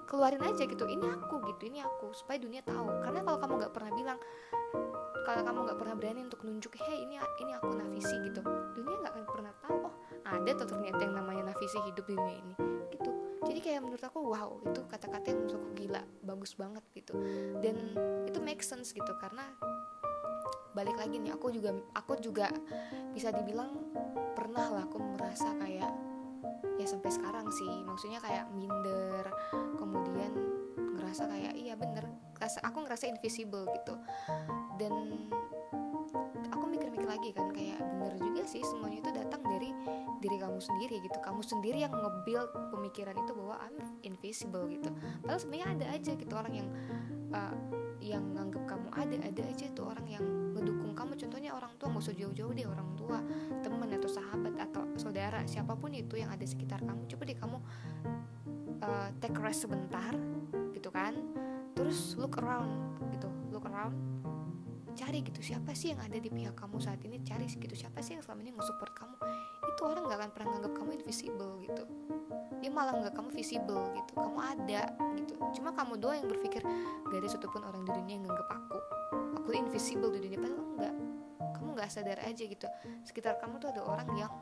keluarin 0.08 0.42
aja 0.42 0.64
gitu. 0.66 0.88
Ini 0.88 1.06
aku 1.06 1.44
gitu. 1.54 1.70
Ini 1.70 1.84
aku 1.84 2.10
supaya 2.16 2.42
dunia 2.42 2.64
tahu. 2.64 2.88
Karena 3.04 3.20
kalau 3.22 3.38
kamu 3.38 3.52
nggak 3.62 3.72
pernah 3.76 3.92
bilang 3.94 4.18
kalau 5.28 5.44
kamu 5.44 5.58
nggak 5.68 5.78
pernah 5.84 5.96
berani 6.00 6.20
untuk 6.24 6.40
nunjuk 6.40 6.72
hei 6.80 7.04
ini 7.04 7.20
ini 7.44 7.52
aku 7.52 7.76
nafisi 7.76 8.16
gitu. 8.24 8.40
Dunia 8.72 8.96
nggak 9.04 9.12
akan 9.12 9.24
pernah 9.28 9.52
tahu 9.60 9.76
oh 9.84 9.94
ada 10.24 10.50
tuh 10.56 10.64
ternyata 10.72 11.04
yang 11.04 11.20
namanya 11.20 11.52
nafisi 11.52 11.76
hidup 11.84 12.08
di 12.08 12.16
dunia 12.16 12.36
ini 12.40 12.54
gitu. 12.96 13.12
Jadi 13.44 13.60
kayak 13.60 13.84
menurut 13.84 14.00
aku 14.00 14.24
wow 14.24 14.56
itu 14.64 14.80
kata-kata 14.88 15.28
yang 15.28 15.44
menurut 15.44 15.68
gila 15.76 16.02
bagus 16.24 16.56
banget 16.56 16.80
gitu. 16.96 17.12
Dan 17.60 17.92
itu 18.24 18.40
make 18.40 18.64
sense 18.64 18.96
gitu 18.96 19.12
karena 19.20 19.44
balik 20.72 20.96
lagi 20.96 21.20
nih 21.20 21.36
aku 21.36 21.52
juga 21.52 21.76
aku 21.92 22.16
juga 22.24 22.48
bisa 23.12 23.28
dibilang 23.28 23.84
pernah 24.32 24.80
lah 24.80 24.82
aku 24.88 24.96
merasa 25.12 25.52
kayak 25.60 25.92
ya 26.80 26.86
sampai 26.88 27.12
sekarang 27.12 27.52
sih. 27.52 27.84
Maksudnya 27.84 28.24
kayak 28.24 28.48
minder 28.56 29.28
kemudian 29.76 30.32
ngerasa 30.96 31.28
kayak 31.28 31.52
iya 31.52 31.76
bener. 31.76 32.08
Aku 32.38 32.80
ngerasa 32.80 33.10
invisible 33.10 33.68
gitu 33.76 33.98
dan 34.78 34.94
aku 36.54 36.64
mikir-mikir 36.70 37.08
lagi 37.10 37.30
kan 37.34 37.50
kayak 37.50 37.82
bener 37.98 38.16
juga 38.22 38.42
sih 38.46 38.62
semuanya 38.62 39.02
itu 39.02 39.10
datang 39.10 39.42
dari 39.44 39.70
diri 40.18 40.36
kamu 40.38 40.58
sendiri 40.58 40.96
gitu. 41.02 41.18
Kamu 41.22 41.42
sendiri 41.42 41.78
yang 41.82 41.94
nge-build 41.94 42.50
pemikiran 42.74 43.14
itu 43.18 43.32
bahwa 43.34 43.56
I'm 43.62 43.76
invisible 44.06 44.66
gitu. 44.70 44.90
Padahal 45.22 45.40
sebenarnya 45.42 45.68
ada 45.74 45.86
aja 45.94 46.12
gitu 46.14 46.34
orang 46.34 46.54
yang 46.54 46.68
uh, 47.34 47.54
yang 47.98 48.24
nganggap 48.32 48.64
kamu 48.64 48.88
ada 48.94 49.16
ada 49.26 49.42
aja 49.44 49.66
tuh 49.74 49.84
orang 49.90 50.06
yang 50.06 50.24
ngedukung 50.54 50.94
kamu. 50.94 51.12
Contohnya 51.18 51.50
orang 51.54 51.72
tua 51.76 51.86
nggak 51.90 52.04
usah 52.06 52.16
jauh-jauh 52.16 52.52
deh 52.54 52.66
orang 52.66 52.88
tua 52.94 53.18
temen 53.62 53.90
atau 53.94 54.10
sahabat 54.10 54.54
atau 54.58 54.82
saudara 54.94 55.42
siapa 55.44 55.74
pun 55.74 55.90
itu 55.94 56.18
yang 56.18 56.30
ada 56.30 56.46
sekitar 56.46 56.82
kamu. 56.82 57.02
Coba 57.10 57.22
deh 57.26 57.38
kamu 57.38 57.58
uh, 58.82 59.08
take 59.18 59.38
rest 59.42 59.66
sebentar 59.66 60.14
gitu 60.74 60.90
kan. 60.90 61.14
Terus 61.74 62.18
look 62.18 62.38
around 62.42 62.98
gitu 63.14 63.30
look 63.54 63.66
around 63.70 63.94
cari 64.94 65.18
gitu. 65.24 65.40
Siapa 65.42 65.74
sih 65.76 65.92
yang 65.92 66.00
ada 66.00 66.16
di 66.16 66.30
pihak 66.30 66.54
kamu 66.56 66.78
saat 66.80 67.00
ini? 67.04 67.20
Cari 67.24 67.44
gitu. 67.48 67.74
Siapa 67.74 68.00
sih 68.00 68.16
yang 68.16 68.22
selama 68.24 68.40
ini 68.46 68.52
nge-support 68.56 68.92
kamu? 68.96 69.16
Itu 69.74 69.80
orang 69.84 70.02
nggak 70.08 70.18
akan 70.20 70.30
pernah 70.32 70.48
nganggap 70.56 70.72
kamu 70.78 70.90
invisible 71.02 71.52
gitu. 71.64 71.82
Dia 72.58 72.70
malah 72.74 72.94
nggak 72.98 73.14
kamu 73.14 73.28
visible 73.34 73.82
gitu. 73.94 74.12
Kamu 74.16 74.38
ada 74.38 74.82
gitu. 75.18 75.34
Cuma 75.60 75.70
kamu 75.74 75.98
doang 76.00 76.16
yang 76.20 76.28
berpikir 76.28 76.62
gak 77.08 77.18
ada 77.18 77.28
satupun 77.28 77.62
orang 77.64 77.82
di 77.86 77.90
dunia 77.94 78.14
yang 78.18 78.24
nganggap 78.26 78.48
aku 78.52 78.78
aku 79.38 79.50
invisible 79.56 80.12
di 80.12 80.20
dunia. 80.28 80.38
Padahal 80.38 80.64
enggak. 80.76 80.94
Kamu 81.56 81.68
nggak 81.72 81.90
sadar 81.90 82.18
aja 82.20 82.42
gitu. 82.44 82.66
Sekitar 83.02 83.40
kamu 83.40 83.56
tuh 83.56 83.72
ada 83.72 83.80
orang 83.80 84.08
yang 84.12 84.32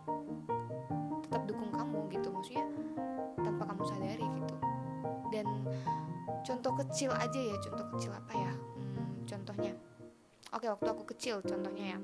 tetap 1.22 1.46
dukung 1.46 1.70
kamu 1.70 2.10
gitu. 2.10 2.28
Maksudnya 2.34 2.66
tanpa 3.38 3.62
kamu 3.70 3.82
sadari 3.86 4.26
gitu. 4.26 4.56
Dan 5.30 5.46
contoh 6.42 6.72
kecil 6.82 7.14
aja 7.14 7.38
ya. 7.38 7.56
Contoh 7.62 7.86
kecil 7.94 8.10
apa 8.18 8.32
ya? 8.34 8.52
Hmm, 8.52 9.14
contohnya 9.30 9.72
oke 10.56 10.66
waktu 10.72 10.88
aku 10.88 11.04
kecil 11.12 11.44
contohnya 11.44 11.96
ya. 11.96 11.98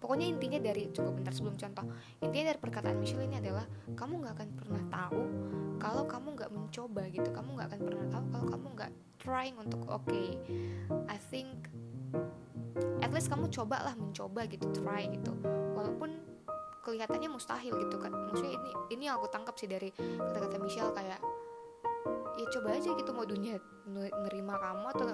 Pokoknya 0.00 0.26
intinya 0.28 0.60
dari 0.60 0.88
cukup 0.92 1.16
bentar 1.20 1.32
sebelum 1.32 1.56
contoh. 1.56 1.84
Intinya 2.24 2.52
dari 2.52 2.60
perkataan 2.60 2.96
Michelle 3.00 3.24
ini 3.24 3.40
adalah 3.40 3.64
kamu 3.96 4.20
nggak 4.20 4.34
akan 4.36 4.48
pernah 4.56 4.82
tahu 4.88 5.22
kalau 5.80 6.04
kamu 6.04 6.28
nggak 6.36 6.50
mencoba 6.52 7.02
gitu. 7.08 7.28
Kamu 7.32 7.48
nggak 7.56 7.68
akan 7.72 7.80
pernah 7.84 8.06
tahu 8.08 8.24
kalau 8.32 8.46
kamu 8.48 8.66
nggak 8.76 8.92
trying 9.20 9.56
untuk 9.56 9.80
oke 9.88 10.04
okay, 10.08 10.36
I 11.08 11.16
think 11.32 11.68
at 13.04 13.12
least 13.12 13.28
kamu 13.28 13.48
cobalah 13.52 13.92
mencoba 13.96 14.48
gitu 14.48 14.68
try 14.72 15.08
gitu. 15.08 15.32
Walaupun 15.76 16.20
kelihatannya 16.84 17.28
mustahil 17.32 17.76
gitu 17.76 17.96
kan. 18.00 18.12
Maksudnya 18.12 18.56
ini 18.56 18.70
ini 18.96 19.02
yang 19.08 19.20
aku 19.20 19.28
tangkap 19.28 19.56
sih 19.56 19.68
dari 19.68 19.92
kata-kata 19.96 20.56
Michelle 20.60 20.92
kayak 20.96 21.20
ya 22.40 22.46
coba 22.56 22.72
aja 22.72 22.96
gitu 22.96 23.10
mau 23.12 23.28
dunia 23.28 23.60
nerima 24.24 24.56
kamu 24.56 24.84
atau 24.96 25.04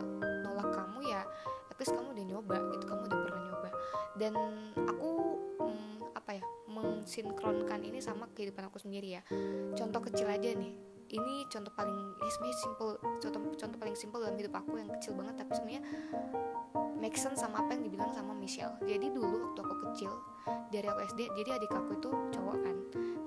dan 4.27 4.35
aku 4.75 5.39
hmm, 5.63 6.19
apa 6.19 6.43
ya 6.43 6.45
mensinkronkan 6.67 7.81
ini 7.87 8.03
sama 8.03 8.27
kehidupan 8.35 8.67
aku 8.67 8.83
sendiri 8.83 9.21
ya. 9.21 9.23
Contoh 9.79 10.03
kecil 10.03 10.27
aja 10.27 10.51
nih. 10.51 10.75
Ini 11.07 11.47
contoh 11.47 11.71
paling 11.71 12.19
ini 12.19 12.31
sebenarnya 12.35 12.59
simple 12.59 12.91
contoh 13.23 13.41
contoh 13.55 13.79
paling 13.79 13.95
simple 13.95 14.19
dalam 14.19 14.35
hidup 14.35 14.59
aku 14.59 14.75
yang 14.75 14.91
kecil 14.99 15.15
banget 15.15 15.39
tapi 15.39 15.55
sebenarnya 15.55 15.83
make 16.99 17.15
sense 17.15 17.39
sama 17.39 17.63
apa 17.63 17.79
yang 17.79 17.87
dibilang 17.87 18.11
sama 18.11 18.35
Michelle. 18.35 18.75
Jadi 18.83 19.15
dulu 19.15 19.47
waktu 19.47 19.61
aku 19.63 19.75
kecil 19.91 20.11
dari 20.75 20.91
aku 20.91 21.07
SD 21.15 21.31
jadi 21.39 21.63
adik 21.63 21.71
aku 21.71 21.95
itu 21.95 22.11
cowok 22.35 22.57
kan. 22.59 22.77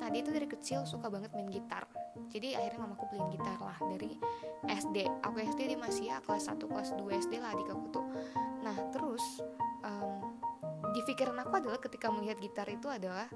Nah 0.04 0.08
dia 0.12 0.20
itu 0.20 0.32
dari 0.36 0.48
kecil 0.52 0.84
suka 0.84 1.08
banget 1.08 1.32
main 1.32 1.48
gitar. 1.48 1.88
Jadi 2.28 2.60
akhirnya 2.60 2.84
mamaku 2.84 3.08
beliin 3.16 3.32
gitar 3.32 3.56
lah 3.64 3.80
dari 3.88 4.20
SD 4.68 5.08
aku 5.24 5.40
SD 5.40 5.72
dia 5.72 5.80
masih 5.80 6.12
ya 6.12 6.20
kelas 6.20 6.52
1 6.52 6.60
kelas 6.60 6.90
2 7.00 7.08
SD 7.16 7.34
lah 7.40 7.56
adik 7.56 7.72
aku 7.72 7.88
tuh. 7.96 8.06
Nah 8.60 8.76
terus 8.92 9.24
di 10.90 11.02
pikiran 11.06 11.38
aku 11.46 11.62
adalah 11.62 11.78
ketika 11.78 12.10
melihat 12.10 12.38
gitar 12.42 12.68
itu 12.70 12.90
adalah 12.90 13.30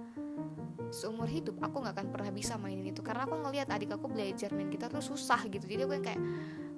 seumur 0.93 1.25
hidup. 1.25 1.57
Aku 1.61 1.81
nggak 1.81 1.97
akan 1.97 2.07
pernah 2.13 2.31
bisa 2.33 2.57
mainin 2.57 2.93
itu. 2.93 3.01
Karena 3.01 3.25
aku 3.25 3.37
ngelihat 3.41 3.69
adik 3.73 3.97
aku 3.97 4.09
belajar 4.09 4.53
main 4.53 4.69
gitar 4.69 4.93
tuh 4.93 5.01
susah 5.01 5.41
gitu. 5.49 5.65
Jadi 5.65 5.81
aku 5.85 5.93
yang 5.97 6.05
kayak 6.05 6.21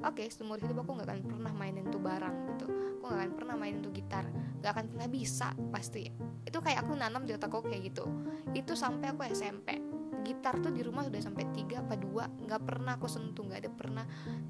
oke 0.03 0.15
okay, 0.15 0.27
seumur 0.31 0.59
hidup 0.59 0.83
aku 0.83 0.95
nggak 0.99 1.07
akan 1.11 1.21
pernah 1.27 1.51
mainin 1.51 1.85
tuh 1.91 1.99
barang 1.99 2.35
gitu. 2.55 2.65
Aku 2.99 3.03
nggak 3.11 3.19
akan 3.21 3.33
pernah 3.35 3.55
mainin 3.59 3.79
tuh 3.83 3.93
gitar. 3.95 4.25
Nggak 4.63 4.71
akan 4.71 4.85
pernah 4.95 5.07
bisa 5.11 5.47
pasti. 5.71 6.03
Itu 6.47 6.57
kayak 6.63 6.87
aku 6.87 6.91
nanam 6.95 7.27
di 7.27 7.35
otak 7.35 7.51
aku 7.51 7.67
kayak 7.67 7.91
gitu. 7.91 8.07
Itu 8.55 8.73
sampai 8.73 9.11
aku 9.11 9.27
SMP 9.27 9.79
gitar 10.25 10.57
tuh 10.57 10.73
di 10.73 10.81
rumah 10.81 11.05
sudah 11.05 11.21
sampai 11.21 11.43
tiga 11.53 11.83
apa 11.83 11.99
dua. 11.99 12.25
Nggak 12.27 12.61
pernah 12.65 12.97
aku 12.97 13.05
sentuh 13.05 13.45
nggak 13.45 13.59
ada 13.67 13.71
pernah 13.71 14.05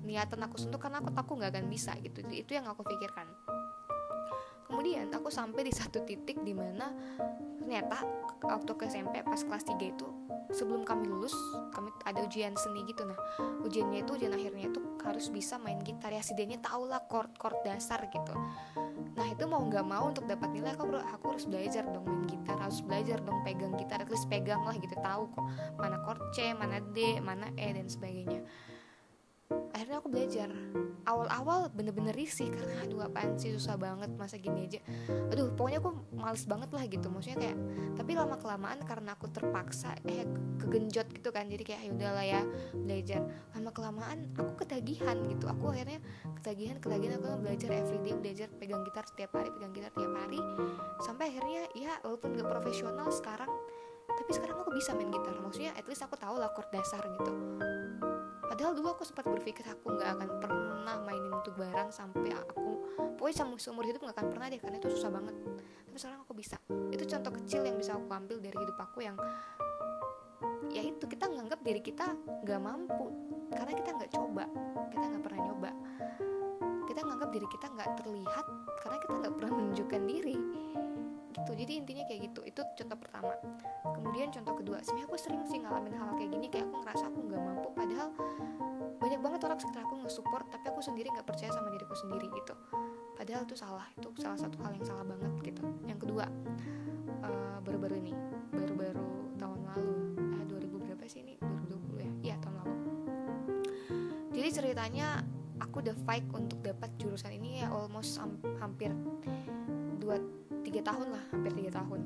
niatan 0.05 0.39
aku 0.45 0.55
sentuh 0.61 0.79
karena 0.79 1.01
aku 1.03 1.11
takut 1.11 1.35
nggak 1.41 1.51
akan 1.51 1.65
bisa 1.67 1.97
gitu. 1.99 2.23
Itu 2.31 2.53
yang 2.55 2.69
aku 2.69 2.85
pikirkan 2.85 3.54
kemudian 4.75 5.07
aku 5.07 5.31
sampai 5.31 5.63
di 5.63 5.71
satu 5.71 6.03
titik 6.03 6.43
di 6.43 6.51
mana 6.51 6.91
ternyata 7.63 8.03
waktu 8.43 8.75
ke 8.75 8.91
SMP 8.91 9.23
pas 9.23 9.39
kelas 9.39 9.63
3 9.71 9.79
itu 9.79 10.03
sebelum 10.51 10.83
kami 10.83 11.07
lulus 11.07 11.31
kami 11.71 11.95
ada 12.03 12.19
ujian 12.27 12.51
seni 12.59 12.83
gitu. 12.83 13.07
Nah 13.07 13.15
ujiannya 13.63 14.03
itu 14.03 14.19
ujian 14.19 14.35
akhirnya 14.35 14.67
itu 14.67 14.83
harus 14.99 15.31
bisa 15.31 15.55
main 15.55 15.79
gitar 15.79 16.11
ya. 16.11 16.19
Setidaknya 16.19 16.59
tau 16.59 16.83
lah 16.91 16.99
chord 17.07 17.31
chord 17.39 17.55
dasar 17.63 18.03
gitu. 18.11 18.35
Nah 19.15 19.27
itu 19.31 19.47
mau 19.47 19.63
nggak 19.63 19.87
mau 19.87 20.11
untuk 20.11 20.27
dapat 20.27 20.51
nilai 20.51 20.75
aku 20.75 20.91
aku 20.91 21.25
harus 21.31 21.47
belajar 21.47 21.87
dong 21.87 22.03
main 22.03 22.27
gitar 22.27 22.59
harus 22.59 22.83
belajar 22.83 23.23
dong 23.23 23.39
pegang 23.47 23.79
gitar 23.79 24.03
at 24.03 24.11
least 24.11 24.27
pegang 24.27 24.59
lah 24.59 24.75
gitu. 24.75 24.91
Tahu 24.99 25.23
kok 25.31 25.45
mana 25.79 26.03
chord 26.03 26.19
C 26.35 26.51
mana 26.51 26.83
D 26.83 27.23
mana 27.23 27.47
E 27.55 27.71
dan 27.71 27.87
sebagainya 27.87 28.43
akhirnya 29.75 30.01
aku 30.01 30.09
belajar. 30.09 30.49
Awal-awal 31.05 31.69
bener-bener 31.69 32.17
risih 32.17 32.49
karena 32.49 32.81
aduh 32.81 33.05
apaan 33.05 33.37
sih 33.37 33.53
susah 33.53 33.77
banget 33.77 34.09
masa 34.17 34.41
gini 34.41 34.65
aja. 34.65 34.81
Aduh 35.29 35.53
pokoknya 35.53 35.77
aku 35.83 35.91
males 36.17 36.41
banget 36.49 36.69
lah 36.73 36.83
gitu. 36.89 37.07
Maksudnya 37.13 37.37
kayak 37.37 37.57
tapi 37.93 38.11
lama 38.17 38.35
kelamaan 38.41 38.81
karena 38.81 39.13
aku 39.13 39.29
terpaksa 39.29 39.93
eh 40.09 40.25
kegenjot 40.57 41.05
gitu 41.13 41.29
kan. 41.29 41.45
Jadi 41.45 41.61
kayak 41.61 41.81
ya 41.85 41.91
udahlah 41.93 42.25
ya 42.25 42.41
belajar. 42.73 43.21
Lama 43.53 43.69
kelamaan 43.69 44.17
aku 44.33 44.65
ketagihan 44.65 45.17
gitu. 45.29 45.45
Aku 45.45 45.69
akhirnya 45.69 46.01
ketagihan 46.41 46.81
ketagihan. 46.81 47.21
Aku 47.21 47.37
belajar 47.37 47.69
everyday 47.69 48.17
belajar 48.17 48.47
pegang 48.57 48.81
gitar 48.81 49.05
setiap 49.05 49.29
hari 49.37 49.53
pegang 49.53 49.73
gitar 49.77 49.93
setiap 49.93 50.13
hari. 50.25 50.41
Sampai 51.05 51.29
akhirnya 51.29 51.69
ya 51.77 51.93
walaupun 52.01 52.33
gak 52.33 52.49
profesional 52.49 53.13
sekarang 53.13 53.51
tapi 54.05 54.31
sekarang 54.31 54.57
aku 54.57 54.73
bisa 54.73 54.97
main 54.97 55.13
gitar. 55.13 55.37
Maksudnya 55.37 55.77
at 55.77 55.85
least 55.85 56.01
aku 56.01 56.17
tahu 56.17 56.41
lah 56.41 56.49
chord 56.57 56.73
dasar 56.73 57.05
gitu 57.21 57.74
padahal 58.45 58.73
dulu 58.77 58.93
aku 58.93 59.03
sempat 59.03 59.25
berpikir 59.25 59.65
aku 59.67 59.93
nggak 59.93 60.09
akan 60.17 60.29
pernah 60.41 60.95
mainin 61.01 61.33
itu 61.41 61.51
barang 61.53 61.89
sampai 61.89 62.31
aku 62.33 62.65
pokoknya 63.15 63.41
sama 63.41 63.57
seumur 63.57 63.89
hidup 63.89 64.05
nggak 64.05 64.21
akan 64.21 64.27
pernah 64.29 64.47
deh 64.53 64.61
karena 64.61 64.77
itu 64.77 64.89
susah 64.93 65.09
banget. 65.09 65.33
Tapi 65.89 65.97
sekarang 65.97 66.19
aku 66.21 66.33
bisa. 66.37 66.57
Itu 66.93 67.03
contoh 67.09 67.31
kecil 67.41 67.61
yang 67.65 67.77
bisa 67.79 67.97
aku 67.97 68.05
ambil 68.11 68.37
dari 68.37 68.53
hidup 68.53 68.77
aku 68.77 69.01
yang 69.01 69.17
ya 70.69 70.85
itu 70.85 71.05
kita 71.07 71.25
nganggap 71.31 71.57
diri 71.63 71.81
kita 71.81 72.05
nggak 72.45 72.59
mampu 72.61 73.09
karena 73.49 73.73
kita 73.73 73.89
nggak 73.97 74.11
coba. 74.13 74.45
Kita 74.93 75.03
nggak 75.09 75.23
pernah 75.25 75.41
nyoba. 75.41 75.71
Kita 76.85 76.99
nganggap 77.01 77.29
diri 77.33 77.47
kita 77.49 77.65
nggak 77.73 77.89
terlihat 78.03 78.45
karena 78.85 78.97
kita 79.01 79.13
nggak 79.25 79.33
pernah 79.33 79.51
menunjukkan 79.57 80.01
diri 80.05 80.37
gitu. 81.45 81.53
Jadi 81.53 81.73
intinya 81.77 82.03
kayak 82.09 82.21
gitu. 82.33 82.41
Itu 82.41 82.61
contoh 82.65 82.97
pertama. 82.97 83.33
Kemudian 83.85 84.33
contoh 84.33 84.53
kedua 84.57 84.81
sebenarnya 84.81 85.07
aku 85.13 85.17
sering 85.21 85.45
sih 85.45 85.61
ngalamin 85.61 85.93
hal 85.93 86.17
kayak 86.17 86.33
gini 86.33 86.47
kayak 86.49 86.65
aku 86.65 86.75
ngerasa 86.81 87.03
aku 87.13 87.19
nggak 87.29 87.41
mampu 87.45 87.69
padahal 87.77 88.09
banyak 88.97 89.19
banget 89.21 89.39
orang 89.45 89.59
sekitar 89.61 89.81
aku 89.85 89.95
nge-support 90.01 90.45
tapi 90.49 90.65
aku 90.73 90.81
sendiri 90.81 91.07
nggak 91.13 91.27
percaya 91.29 91.53
sama 91.53 91.69
diriku 91.69 91.93
sendiri 91.93 92.27
gitu. 92.33 92.53
Padahal 93.13 93.45
itu 93.45 93.55
salah 93.55 93.85
itu 93.93 94.09
salah 94.17 94.39
satu 94.41 94.57
hal 94.65 94.73
yang 94.73 94.85
salah 94.89 95.05
banget 95.05 95.31
gitu. 95.45 95.63
Yang 95.85 96.09
kedua 96.09 96.25
uh, 97.21 97.57
baru-baru 97.61 98.01
ini 98.01 98.13
baru-baru 98.49 99.37
tahun 99.37 99.59
lalu. 99.69 99.93
Eh 100.41 100.43
2000 100.49 100.85
berapa 100.89 101.03
sih 101.05 101.21
ini? 101.21 101.37
2020 101.37 102.01
ya? 102.01 102.11
Iya 102.33 102.35
tahun 102.41 102.55
lalu. 102.65 102.75
Jadi 104.35 104.49
ceritanya 104.51 105.07
aku 105.61 105.79
udah 105.79 105.95
fight 106.03 106.25
untuk 106.33 106.59
dapat 106.59 106.89
jurusan 106.99 107.31
ini 107.37 107.63
ya 107.63 107.71
almost 107.71 108.19
hampir 108.59 108.91
dua 110.01 110.19
tahun 110.85 111.07
lah 111.09 111.23
hampir 111.33 111.51
tiga 111.57 111.81
tahun. 111.81 112.01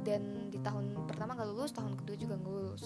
Dan 0.00 0.48
di 0.48 0.58
tahun 0.64 1.04
pertama 1.04 1.36
gak 1.36 1.52
lulus 1.52 1.76
tahun 1.76 1.92
kedua 2.00 2.16
juga 2.16 2.34
gak 2.40 2.48
lulus. 2.48 2.84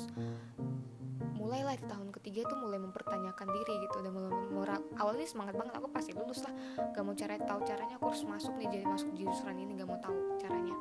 Mulailah 1.38 1.78
di 1.78 1.86
tahun 1.86 2.08
ketiga 2.10 2.50
tuh 2.50 2.58
mulai 2.58 2.82
mempertanyakan 2.82 3.46
diri 3.46 3.74
gitu 3.86 4.02
dan 4.02 4.10
mulai 4.10 4.34
awal 4.50 4.82
awalnya 4.98 5.26
semangat 5.28 5.54
banget 5.54 5.78
aku 5.78 5.88
pasti 5.94 6.10
lulus 6.10 6.42
lah. 6.42 6.52
Gak 6.90 7.04
mau 7.06 7.14
cara 7.14 7.38
tahu 7.38 7.60
caranya 7.62 7.94
aku 7.96 8.10
harus 8.10 8.24
masuk 8.26 8.52
nih 8.58 8.68
jadi 8.74 8.84
masuk 8.90 9.14
jurusan 9.14 9.54
ini 9.54 9.78
gak 9.78 9.86
mau 9.86 10.00
tahu 10.02 10.18
caranya. 10.42 10.74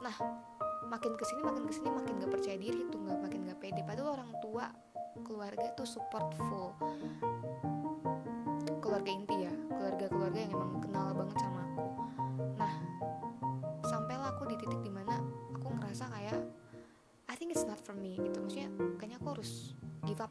Nah 0.00 0.16
makin 0.88 1.12
ke 1.14 1.24
sini 1.28 1.44
makin 1.44 1.68
ke 1.68 1.72
sini 1.76 1.88
makin 1.92 2.12
gak 2.18 2.32
percaya 2.32 2.56
diri 2.56 2.88
tuh 2.88 2.98
gak 3.04 3.20
makin 3.20 3.44
gak 3.44 3.60
pede. 3.60 3.84
Padahal 3.84 4.16
orang 4.16 4.32
tua 4.40 4.72
keluarga 5.20 5.68
tuh 5.76 5.84
support 5.84 6.32
full 6.48 6.72
keluarga 8.80 9.10
inti 9.10 9.36
ya 9.46 9.52
keluarga-keluarga 9.70 10.38
yang 10.38 10.52
emang 10.56 10.80
kenal 10.82 11.12
banget 11.14 11.36
sama 11.38 11.69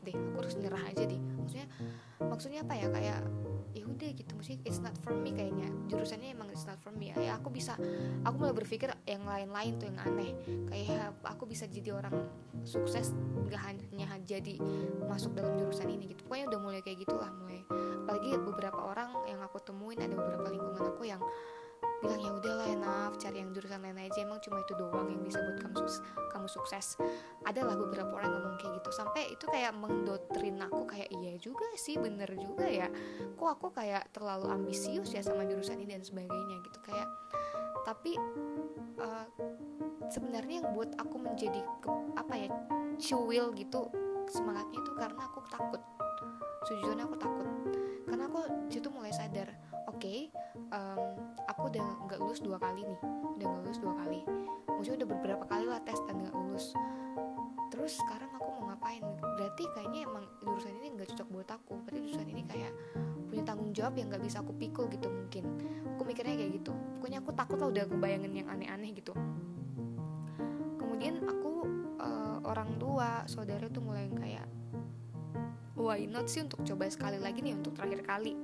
deh 0.10 0.16
aku 0.18 0.38
harus 0.42 0.56
nyerah 0.58 0.84
aja 0.90 1.04
deh. 1.06 1.22
Maksudnya 1.22 1.68
maksudnya 2.20 2.60
apa 2.66 2.74
ya 2.74 2.88
kayak 2.90 3.20
ya 3.78 3.84
udah 3.86 4.10
gitu. 4.18 4.32
Maksudnya 4.34 4.60
it's 4.66 4.82
not 4.82 4.96
for 5.06 5.14
me 5.14 5.30
kayaknya. 5.30 5.70
Jurusannya 5.86 6.34
emang 6.34 6.50
it's 6.50 6.66
not 6.66 6.82
for 6.82 6.90
me. 6.90 7.14
Ya 7.14 7.38
aku 7.38 7.54
bisa 7.54 7.78
aku 8.26 8.36
mulai 8.42 8.56
berpikir 8.58 8.90
yang 9.06 9.24
lain-lain 9.26 9.78
tuh 9.78 9.86
yang 9.94 10.00
aneh. 10.02 10.34
Kayak 10.68 11.14
aku 11.22 11.46
bisa 11.46 11.70
jadi 11.70 11.94
orang 11.94 12.14
sukses 12.66 13.14
gak 13.50 13.62
hanya 13.66 14.10
jadi 14.30 14.62
masuk 15.10 15.34
dalam 15.34 15.58
jurusan 15.58 15.90
ini 15.90 16.14
gitu. 16.14 16.22
Pokoknya 16.30 16.46
udah 16.54 16.60
mulai 16.62 16.80
kayak 16.86 17.06
gitulah 17.06 17.30
mulai. 17.34 17.66
Apalagi 18.06 18.30
beberapa 18.42 18.82
orang 18.82 19.10
yang 19.26 19.42
aku 19.42 19.58
temuin 19.62 19.98
ada 20.02 20.14
beberapa 20.14 20.50
lingkungan 20.54 20.84
aku 20.94 21.04
yang 21.06 21.22
cari 23.30 23.46
yang 23.46 23.54
jurusan 23.54 23.86
lain 23.86 24.10
aja 24.10 24.26
emang 24.26 24.42
cuma 24.42 24.58
itu 24.66 24.74
doang 24.74 25.06
yang 25.06 25.22
bisa 25.22 25.38
buat 25.38 25.62
kamu 25.62 25.76
sukses, 25.86 26.02
kamu 26.34 26.48
sukses. 26.50 26.88
Adalah 27.46 27.78
beberapa 27.78 28.10
orang 28.18 28.34
ngomong 28.34 28.58
kayak 28.58 28.82
gitu 28.82 28.90
sampai 28.90 29.30
itu 29.30 29.46
kayak 29.46 29.70
mendoktrin 29.78 30.58
aku 30.66 30.90
kayak 30.90 31.14
iya 31.14 31.38
juga 31.38 31.70
sih 31.78 32.02
bener 32.02 32.26
juga 32.42 32.66
ya. 32.66 32.90
Kok 33.38 33.50
aku 33.62 33.70
kayak 33.70 34.10
terlalu 34.10 34.50
ambisius 34.50 35.14
ya 35.14 35.22
sama 35.22 35.46
jurusan 35.46 35.78
ini 35.78 35.94
dan 35.94 36.02
sebagainya 36.02 36.58
gitu. 36.66 36.80
Kayak 36.82 37.06
tapi 37.86 38.18
uh, 38.98 39.30
sebenarnya 40.10 40.66
yang 40.66 40.74
buat 40.74 40.90
aku 40.98 41.22
menjadi 41.22 41.62
ke, 41.86 41.90
apa 42.18 42.34
ya 42.34 42.50
cuil 42.98 43.54
gitu 43.54 43.94
semangatnya 44.26 44.82
itu 44.82 44.92
karena 44.98 45.22
aku 45.22 45.40
takut. 45.54 45.82
Sejujurnya 46.66 47.06
aku 47.06 47.18
takut. 47.22 47.46
Karena 48.10 48.26
aku 48.26 48.42
situ 48.74 48.90
mulai 48.90 49.14
sadar 49.14 49.69
oke 49.90 49.98
okay, 50.06 50.30
um, 50.70 51.18
aku 51.50 51.74
udah 51.74 51.88
nggak 52.06 52.20
lulus 52.22 52.40
dua 52.46 52.62
kali 52.62 52.86
nih. 52.86 53.00
Udah 53.42 53.46
nggak 53.50 53.64
lulus 53.66 53.80
dua 53.82 53.94
kali. 53.98 54.22
Maksudnya 54.70 54.98
udah 55.04 55.10
beberapa 55.18 55.44
kali 55.50 55.66
lah 55.66 55.82
tes 55.82 55.98
dan 56.06 56.22
nggak 56.22 56.36
lulus. 56.38 56.78
Terus 57.74 57.98
sekarang 57.98 58.30
aku 58.38 58.48
mau 58.54 58.64
ngapain? 58.70 59.02
Berarti 59.18 59.64
kayaknya 59.74 60.06
emang 60.06 60.26
jurusan 60.46 60.74
ini 60.78 60.88
nggak 60.94 61.10
cocok 61.18 61.28
buat 61.34 61.50
aku. 61.50 61.74
Berarti 61.84 62.00
jurusan 62.06 62.28
ini 62.30 62.44
kayak 62.46 62.72
punya 63.30 63.44
tanggung 63.46 63.72
jawab 63.74 63.94
yang 63.98 64.08
nggak 64.14 64.22
bisa 64.22 64.38
aku 64.46 64.54
pikul 64.54 64.86
gitu 64.94 65.10
mungkin. 65.10 65.44
Aku 65.98 66.02
mikirnya 66.06 66.38
kayak 66.38 66.52
gitu. 66.62 66.72
Pokoknya 66.98 67.18
aku 67.26 67.32
takut 67.34 67.58
lah 67.58 67.68
udah 67.74 67.84
kebayangin 67.90 68.34
yang 68.46 68.48
aneh-aneh 68.48 68.94
gitu. 68.94 69.14
Kemudian 70.78 71.26
aku 71.26 71.66
uh, 71.98 72.38
orang 72.46 72.78
tua 72.78 73.26
saudara 73.26 73.66
tuh 73.74 73.82
mulai 73.82 74.06
kayak 74.14 74.46
why 75.80 76.04
not 76.06 76.28
sih 76.28 76.44
untuk 76.44 76.62
coba 76.68 76.92
sekali 76.92 77.18
lagi 77.18 77.40
nih 77.40 77.56
untuk 77.56 77.72
terakhir 77.72 78.04
kali 78.04 78.36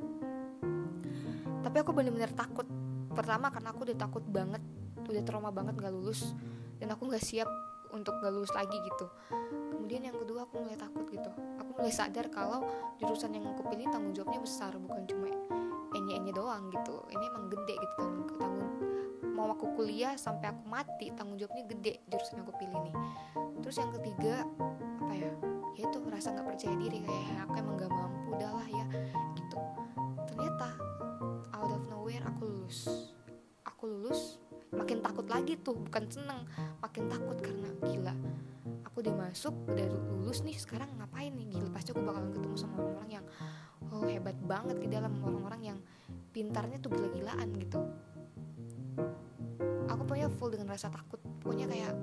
tapi 1.66 1.82
aku 1.82 1.98
bener-bener 1.98 2.30
takut. 2.38 2.70
Pertama 3.18 3.50
karena 3.50 3.74
aku 3.74 3.90
udah 3.90 3.98
takut 3.98 4.22
banget 4.30 4.62
udah 5.06 5.24
trauma 5.26 5.50
banget 5.50 5.78
gak 5.82 5.94
lulus 5.94 6.38
dan 6.78 6.94
aku 6.94 7.10
gak 7.10 7.26
siap 7.26 7.50
untuk 7.90 8.14
gak 8.22 8.30
lulus 8.30 8.54
lagi 8.54 8.78
gitu. 8.86 9.10
Kemudian 9.74 10.06
yang 10.06 10.18
kedua 10.22 10.46
aku 10.46 10.62
mulai 10.62 10.78
takut 10.78 11.10
gitu. 11.10 11.32
Aku 11.58 11.72
mulai 11.82 11.90
sadar 11.90 12.30
kalau 12.30 12.70
jurusan 13.02 13.34
yang 13.34 13.50
aku 13.50 13.66
pilih 13.74 13.90
tanggung 13.90 14.14
jawabnya 14.14 14.46
besar 14.46 14.78
bukan 14.78 15.10
cuma 15.10 15.26
enye-enye 15.98 16.30
doang 16.30 16.70
gitu. 16.70 17.02
Ini 17.10 17.24
emang 17.34 17.50
gede 17.50 17.74
gitu 17.82 17.94
tanggung, 17.98 18.38
tanggung 18.38 18.72
mau 19.36 19.52
aku 19.52 19.68
kuliah 19.76 20.16
sampai 20.16 20.50
aku 20.50 20.64
mati 20.66 21.12
tanggung 21.14 21.36
jawabnya 21.36 21.68
gede 21.68 21.94
jurusan 22.08 22.40
yang 22.40 22.46
aku 22.48 22.56
pilih 22.62 22.80
nih. 22.82 22.96
Terus 23.62 23.76
yang 23.82 23.92
ketiga 24.00 24.36
apa 25.04 25.14
ya 25.14 25.32
ya 25.76 25.84
itu 25.92 25.98
rasa 26.08 26.32
nggak 26.32 26.48
percaya 26.48 26.76
diri 26.80 27.04
kayak 27.04 27.46
aku 27.46 27.54
emang 27.60 27.76
gak 27.76 27.92
mampu 27.92 28.32
udahlah 28.32 28.68
ya 28.72 28.86
lulus. 32.66 33.14
Aku 33.62 33.86
lulus 33.86 34.42
makin 34.74 34.98
takut 35.06 35.30
lagi 35.30 35.54
tuh 35.62 35.78
bukan 35.78 36.10
seneng 36.10 36.50
makin 36.82 37.06
takut 37.06 37.38
karena 37.38 37.70
gila 37.86 38.14
aku 38.82 39.06
udah 39.06 39.14
masuk 39.14 39.54
udah 39.70 39.86
lulus 39.86 40.42
nih 40.42 40.58
sekarang 40.58 40.90
ngapain 40.98 41.30
nih? 41.30 41.46
Gila 41.54 41.70
pasti 41.70 41.94
aku 41.94 42.02
bakalan 42.02 42.34
ketemu 42.34 42.58
sama 42.58 42.82
orang-orang 42.82 43.22
yang 43.22 43.26
oh 43.94 44.02
hebat 44.10 44.34
banget 44.50 44.82
di 44.82 44.88
dalam 44.90 45.14
orang-orang 45.22 45.62
yang 45.62 45.80
pintarnya 46.34 46.82
tuh 46.82 46.90
gila-gilaan 46.90 47.54
gitu. 47.62 47.86
Aku 49.86 50.02
pokoknya 50.02 50.34
full 50.34 50.50
dengan 50.50 50.74
rasa 50.74 50.90
takut 50.90 51.22
pokoknya 51.46 51.70
kayak 51.70 51.94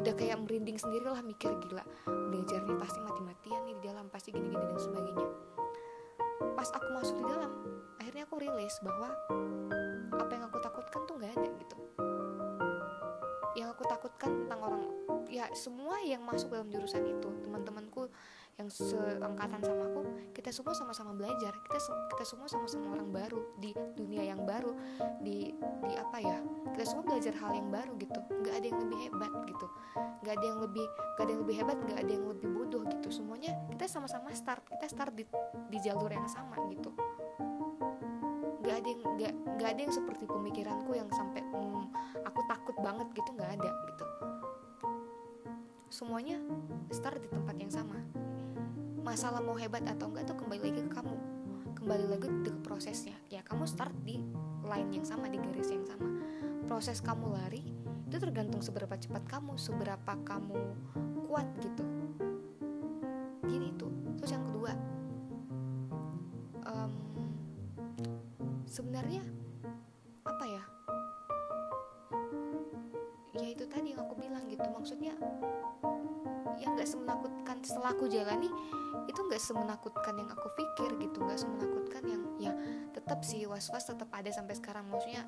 udah 0.00 0.14
kayak 0.16 0.40
merinding 0.40 0.80
sendiri 0.80 1.12
lah 1.12 1.20
mikir 1.20 1.52
gila 1.60 1.84
belajarnya 2.08 2.72
pasti 2.80 2.98
mati-matian 3.04 3.60
nih 3.68 3.74
di 3.76 3.82
dalam 3.84 4.08
pasti 4.08 4.32
gini-gini 4.32 4.64
dan 4.64 4.80
sebagainya. 4.80 5.28
Pas 6.56 6.72
aku 6.72 6.88
masuk 6.96 7.20
di 7.20 7.24
dalam 7.28 7.52
akhirnya 8.00 8.24
aku 8.24 8.40
rilis 8.40 8.80
bahwa 8.80 9.12
apa 10.14 10.30
yang 10.30 10.44
aku 10.46 10.58
takutkan 10.62 11.00
tuh 11.08 11.14
nggak 11.18 11.32
ada 11.34 11.48
gitu. 11.58 11.76
Yang 13.56 13.68
aku 13.72 13.82
takutkan 13.88 14.30
tentang 14.44 14.60
orang 14.60 14.84
ya 15.26 15.50
semua 15.52 15.98
yang 16.06 16.22
masuk 16.22 16.54
dalam 16.54 16.70
jurusan 16.70 17.02
itu 17.02 17.28
teman-temanku 17.42 18.08
yang 18.56 18.72
seangkatan 18.72 19.60
sama 19.60 19.84
aku 19.84 20.00
kita 20.32 20.48
semua 20.48 20.72
sama-sama 20.72 21.12
belajar 21.12 21.52
kita 21.68 21.78
kita 22.16 22.24
semua 22.24 22.48
sama-sama 22.48 22.96
orang 22.96 23.12
baru 23.12 23.40
di 23.60 23.76
dunia 23.92 24.32
yang 24.32 24.48
baru 24.48 24.72
di 25.20 25.52
di 25.84 25.94
apa 25.98 26.18
ya 26.24 26.40
kita 26.72 26.84
semua 26.88 27.04
belajar 27.04 27.34
hal 27.36 27.52
yang 27.52 27.68
baru 27.68 27.92
gitu. 28.00 28.20
Nggak 28.44 28.54
ada 28.56 28.66
yang 28.68 28.80
lebih 28.80 28.98
hebat 29.08 29.32
gitu. 29.44 29.66
Nggak 30.24 30.34
ada 30.40 30.46
yang 30.46 30.60
lebih 30.64 30.86
nggak 30.88 31.24
ada 31.24 31.30
yang 31.32 31.42
lebih 31.44 31.56
hebat 31.60 31.78
nggak 31.84 31.98
ada 32.00 32.12
yang 32.16 32.26
lebih 32.32 32.48
bodoh 32.48 32.82
gitu. 32.88 33.08
Semuanya 33.12 33.52
kita 33.68 33.84
sama-sama 33.88 34.32
start 34.32 34.62
kita 34.72 34.86
start 34.88 35.12
di 35.12 35.24
di 35.68 35.78
jalur 35.84 36.08
yang 36.08 36.28
sama 36.28 36.56
gitu 36.72 36.96
nggak 38.66 38.82
ada 38.82 38.88
yang 38.90 39.00
nggak 39.54 39.70
ada 39.70 39.80
yang 39.86 39.94
seperti 39.94 40.26
pemikiranku 40.26 40.90
yang 40.98 41.06
sampai 41.14 41.38
hmm, 41.38 41.86
aku 42.26 42.42
takut 42.50 42.74
banget 42.82 43.06
gitu 43.14 43.30
nggak 43.38 43.62
ada 43.62 43.70
gitu. 43.70 44.04
Semuanya 45.86 46.42
start 46.90 47.22
di 47.22 47.30
tempat 47.30 47.54
yang 47.62 47.70
sama. 47.70 47.94
Masalah 49.06 49.38
mau 49.38 49.54
hebat 49.54 49.86
atau 49.86 50.10
enggak 50.10 50.26
tuh 50.26 50.34
kembali 50.42 50.60
lagi 50.66 50.82
ke 50.82 50.90
kamu. 50.90 51.16
Kembali 51.78 52.06
lagi 52.10 52.28
ke 52.42 52.50
prosesnya. 52.66 53.14
Ya 53.30 53.46
kamu 53.46 53.70
start 53.70 53.94
di 54.02 54.18
line 54.66 54.90
yang 54.90 55.06
sama 55.06 55.30
di 55.30 55.38
garis 55.38 55.70
yang 55.70 55.86
sama. 55.86 56.18
Proses 56.66 56.98
kamu 56.98 57.38
lari 57.38 57.62
itu 58.06 58.18
tergantung 58.18 58.62
seberapa 58.62 58.98
cepat 58.98 59.22
kamu 59.30 59.58
seberapa 59.58 60.12
kamu 60.26 60.58
kuat 61.26 61.46
gitu 61.58 61.95
setelah 77.86 78.02
aku 78.02 78.10
jalani 78.10 78.50
itu 79.06 79.20
nggak 79.30 79.38
semenakutkan 79.38 80.18
yang 80.18 80.26
aku 80.34 80.50
pikir 80.58 80.90
gitu 80.98 81.22
nggak 81.22 81.38
semenakutkan 81.38 82.02
yang 82.02 82.22
ya 82.34 82.50
tetap 82.90 83.22
sih 83.22 83.46
was 83.46 83.70
was 83.70 83.86
tetap 83.86 84.10
ada 84.10 84.26
sampai 84.34 84.58
sekarang. 84.58 84.90
Maksudnya 84.90 85.22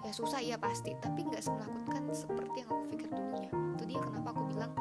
ya 0.00 0.12
susah 0.16 0.40
ya 0.40 0.56
pasti 0.56 0.96
tapi 1.04 1.28
nggak 1.28 1.44
semenakutkan 1.44 2.08
seperti 2.16 2.64
yang 2.64 2.72
aku 2.72 2.96
pikir 2.96 3.12
dulunya. 3.12 3.52
Itu 3.76 3.84
dia 3.84 4.00
kenapa 4.00 4.32
aku 4.32 4.42
bilang 4.48 4.72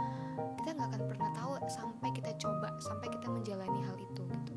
kita 0.64 0.72
nggak 0.72 0.88
akan 0.88 1.04
pernah 1.12 1.30
tahu 1.36 1.52
sampai 1.68 2.10
kita 2.16 2.32
coba 2.40 2.72
sampai 2.80 3.08
kita 3.12 3.28
menjalani 3.28 3.80
hal 3.84 3.98
itu 4.00 4.24
gitu. 4.32 4.54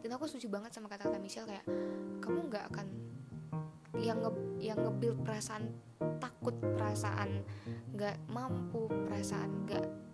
Dan 0.00 0.10
aku 0.16 0.24
setuju 0.24 0.48
banget 0.48 0.72
sama 0.72 0.88
kata-kata 0.88 1.20
Michelle 1.20 1.52
kayak 1.52 1.68
kamu 2.24 2.48
nggak 2.48 2.64
akan 2.72 2.86
yang 4.00 4.24
nge 4.24 4.32
yang 4.56 4.80
ngebuild 4.80 5.20
perasaan 5.20 5.68
takut 6.16 6.56
perasaan 6.64 7.44
nggak 7.92 8.16
mampu 8.32 8.88
perasaan 9.04 9.68
nggak 9.68 10.09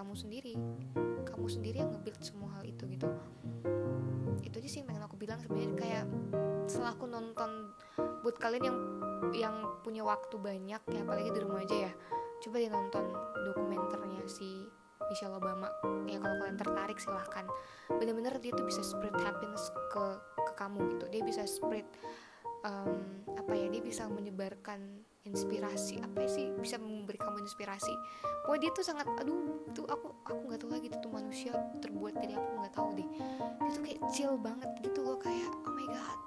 kamu 0.00 0.16
sendiri. 0.16 0.56
Kamu 1.28 1.46
sendiri 1.46 1.84
yang 1.84 1.92
ngebuild 1.92 2.24
semua 2.24 2.48
hal 2.56 2.64
itu 2.64 2.88
gitu. 2.88 3.08
Itu 4.40 4.56
aja 4.56 4.68
sih 4.72 4.80
yang 4.80 4.88
pengen 4.88 5.04
aku 5.04 5.20
bilang 5.20 5.36
sebenarnya. 5.44 5.76
Kayak 5.76 6.04
setelah 6.64 6.96
aku 6.96 7.04
nonton 7.04 7.76
buat 8.24 8.40
kalian 8.40 8.64
yang 8.64 8.78
yang 9.36 9.56
punya 9.84 10.00
waktu 10.00 10.40
banyak 10.40 10.80
ya 10.80 11.00
apalagi 11.04 11.30
di 11.30 11.40
rumah 11.44 11.60
aja 11.60 11.76
ya 11.88 11.92
coba 12.40 12.56
deh 12.56 12.72
nonton 12.72 13.04
dokumenternya 13.44 14.24
si 14.24 14.64
Michelle 15.12 15.36
Obama. 15.36 15.68
Ya 16.08 16.16
kalau 16.22 16.36
kalian 16.40 16.56
tertarik 16.56 16.96
silahkan. 16.96 17.44
Bener-bener 17.92 18.40
dia 18.40 18.56
tuh 18.56 18.64
bisa 18.64 18.80
spread 18.80 19.12
happiness 19.20 19.68
ke 19.92 20.04
ke 20.48 20.52
kamu 20.56 20.96
gitu. 20.96 21.04
Dia 21.12 21.22
bisa 21.26 21.44
spread 21.44 21.84
um, 22.64 23.20
apa 23.36 23.52
ya 23.52 23.68
dia 23.68 23.82
bisa 23.84 24.08
menyebarkan 24.08 25.04
inspirasi 25.28 26.00
apa 26.00 26.24
sih 26.26 26.48
bisa 26.56 26.80
memberi 26.80 27.20
kamu 27.20 27.44
inspirasi? 27.44 27.92
Pokoknya 28.44 28.60
dia 28.66 28.70
tuh 28.72 28.84
sangat 28.84 29.06
aduh 29.20 29.64
itu 29.68 29.82
aku 29.84 30.08
aku 30.26 30.40
nggak 30.48 30.60
tahu 30.60 30.70
lagi 30.72 30.86
itu 30.88 30.98
tuh 31.00 31.12
manusia 31.12 31.52
terbuat 31.84 32.14
dari 32.18 32.34
apa 32.34 32.50
nggak 32.64 32.74
tahu 32.74 32.88
deh. 32.96 33.08
Dia 33.60 33.70
tuh 33.70 33.82
kayak 33.84 34.00
chill 34.10 34.34
banget 34.40 34.70
gitu 34.80 35.00
loh 35.04 35.18
kayak 35.20 35.50
oh 35.68 35.72
my 35.76 35.86
god 35.88 36.18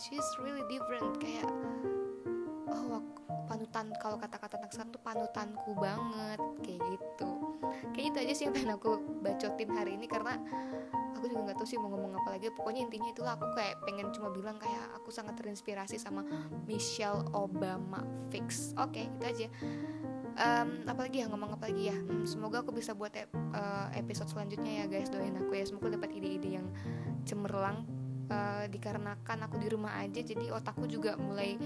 she's 0.00 0.28
really 0.42 0.64
different. 0.72 1.16
Kayak 1.20 1.48
oh 2.72 3.04
panutan 3.48 3.92
kalau 4.00 4.20
kata-kata 4.20 4.60
anak 4.60 4.70
sekarang 4.74 4.92
tuh 4.92 5.02
panutanku 5.02 5.70
banget 5.78 6.40
kayak 6.60 6.80
gitu 6.92 7.30
kayak 7.98 8.14
itu 8.14 8.18
aja 8.22 8.34
sih 8.38 8.44
yang 8.46 8.54
pengen 8.54 8.72
aku 8.78 9.02
bacotin 9.26 9.70
hari 9.74 9.98
ini 9.98 10.06
karena 10.06 10.38
aku 11.18 11.26
juga 11.26 11.50
nggak 11.50 11.58
tahu 11.58 11.66
sih 11.66 11.82
mau 11.82 11.90
ngomong 11.90 12.14
apa 12.14 12.38
lagi. 12.38 12.46
Pokoknya 12.54 12.86
intinya 12.86 13.10
itulah 13.10 13.34
aku 13.34 13.50
kayak 13.58 13.82
pengen 13.82 14.14
cuma 14.14 14.30
bilang 14.30 14.54
kayak 14.62 14.86
aku 14.94 15.10
sangat 15.10 15.34
terinspirasi 15.34 15.98
sama 15.98 16.22
Michelle 16.70 17.26
Obama 17.34 18.06
fix. 18.30 18.70
Oke 18.78 19.02
okay, 19.02 19.04
itu 19.10 19.24
aja. 19.26 19.46
Um, 20.38 20.86
apalagi 20.86 21.18
ya 21.18 21.26
ngomong 21.26 21.58
apa 21.58 21.66
lagi 21.66 21.90
ya? 21.90 21.98
Hmm, 21.98 22.22
semoga 22.22 22.62
aku 22.62 22.70
bisa 22.70 22.94
buat 22.94 23.10
ep, 23.18 23.34
uh, 23.34 23.90
episode 23.98 24.30
selanjutnya 24.30 24.72
ya 24.78 24.84
guys. 24.86 25.10
Doain 25.10 25.34
aku 25.34 25.58
ya. 25.58 25.66
Semoga 25.66 25.98
dapat 25.98 26.14
ide-ide 26.14 26.62
yang 26.62 26.70
cemerlang 27.26 27.82
uh, 28.30 28.70
dikarenakan 28.70 29.50
aku 29.50 29.58
di 29.58 29.66
rumah 29.74 29.98
aja. 29.98 30.22
Jadi 30.22 30.54
otakku 30.54 30.86
juga 30.86 31.18
mulai 31.18 31.58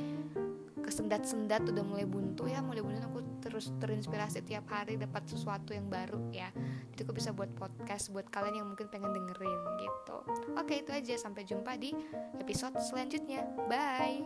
kesendat-sendat 0.82 1.62
udah 1.64 1.84
mulai 1.86 2.04
buntu 2.04 2.50
ya 2.50 2.60
mudah-mudahan 2.60 3.06
aku 3.06 3.22
terus 3.42 3.74
terinspirasi 3.82 4.46
tiap 4.46 4.70
hari 4.70 4.94
dapat 4.98 5.26
sesuatu 5.26 5.74
yang 5.74 5.90
baru 5.90 6.18
ya. 6.30 6.50
Jadi 6.94 7.00
aku 7.02 7.14
bisa 7.18 7.34
buat 7.34 7.50
podcast 7.58 8.14
buat 8.14 8.30
kalian 8.30 8.62
yang 8.62 8.68
mungkin 8.70 8.86
pengen 8.90 9.10
dengerin 9.10 9.60
gitu. 9.82 10.16
Oke 10.54 10.82
itu 10.86 10.90
aja. 10.94 11.14
Sampai 11.18 11.42
jumpa 11.42 11.74
di 11.74 11.90
episode 12.38 12.78
selanjutnya. 12.78 13.42
Bye 13.66 14.22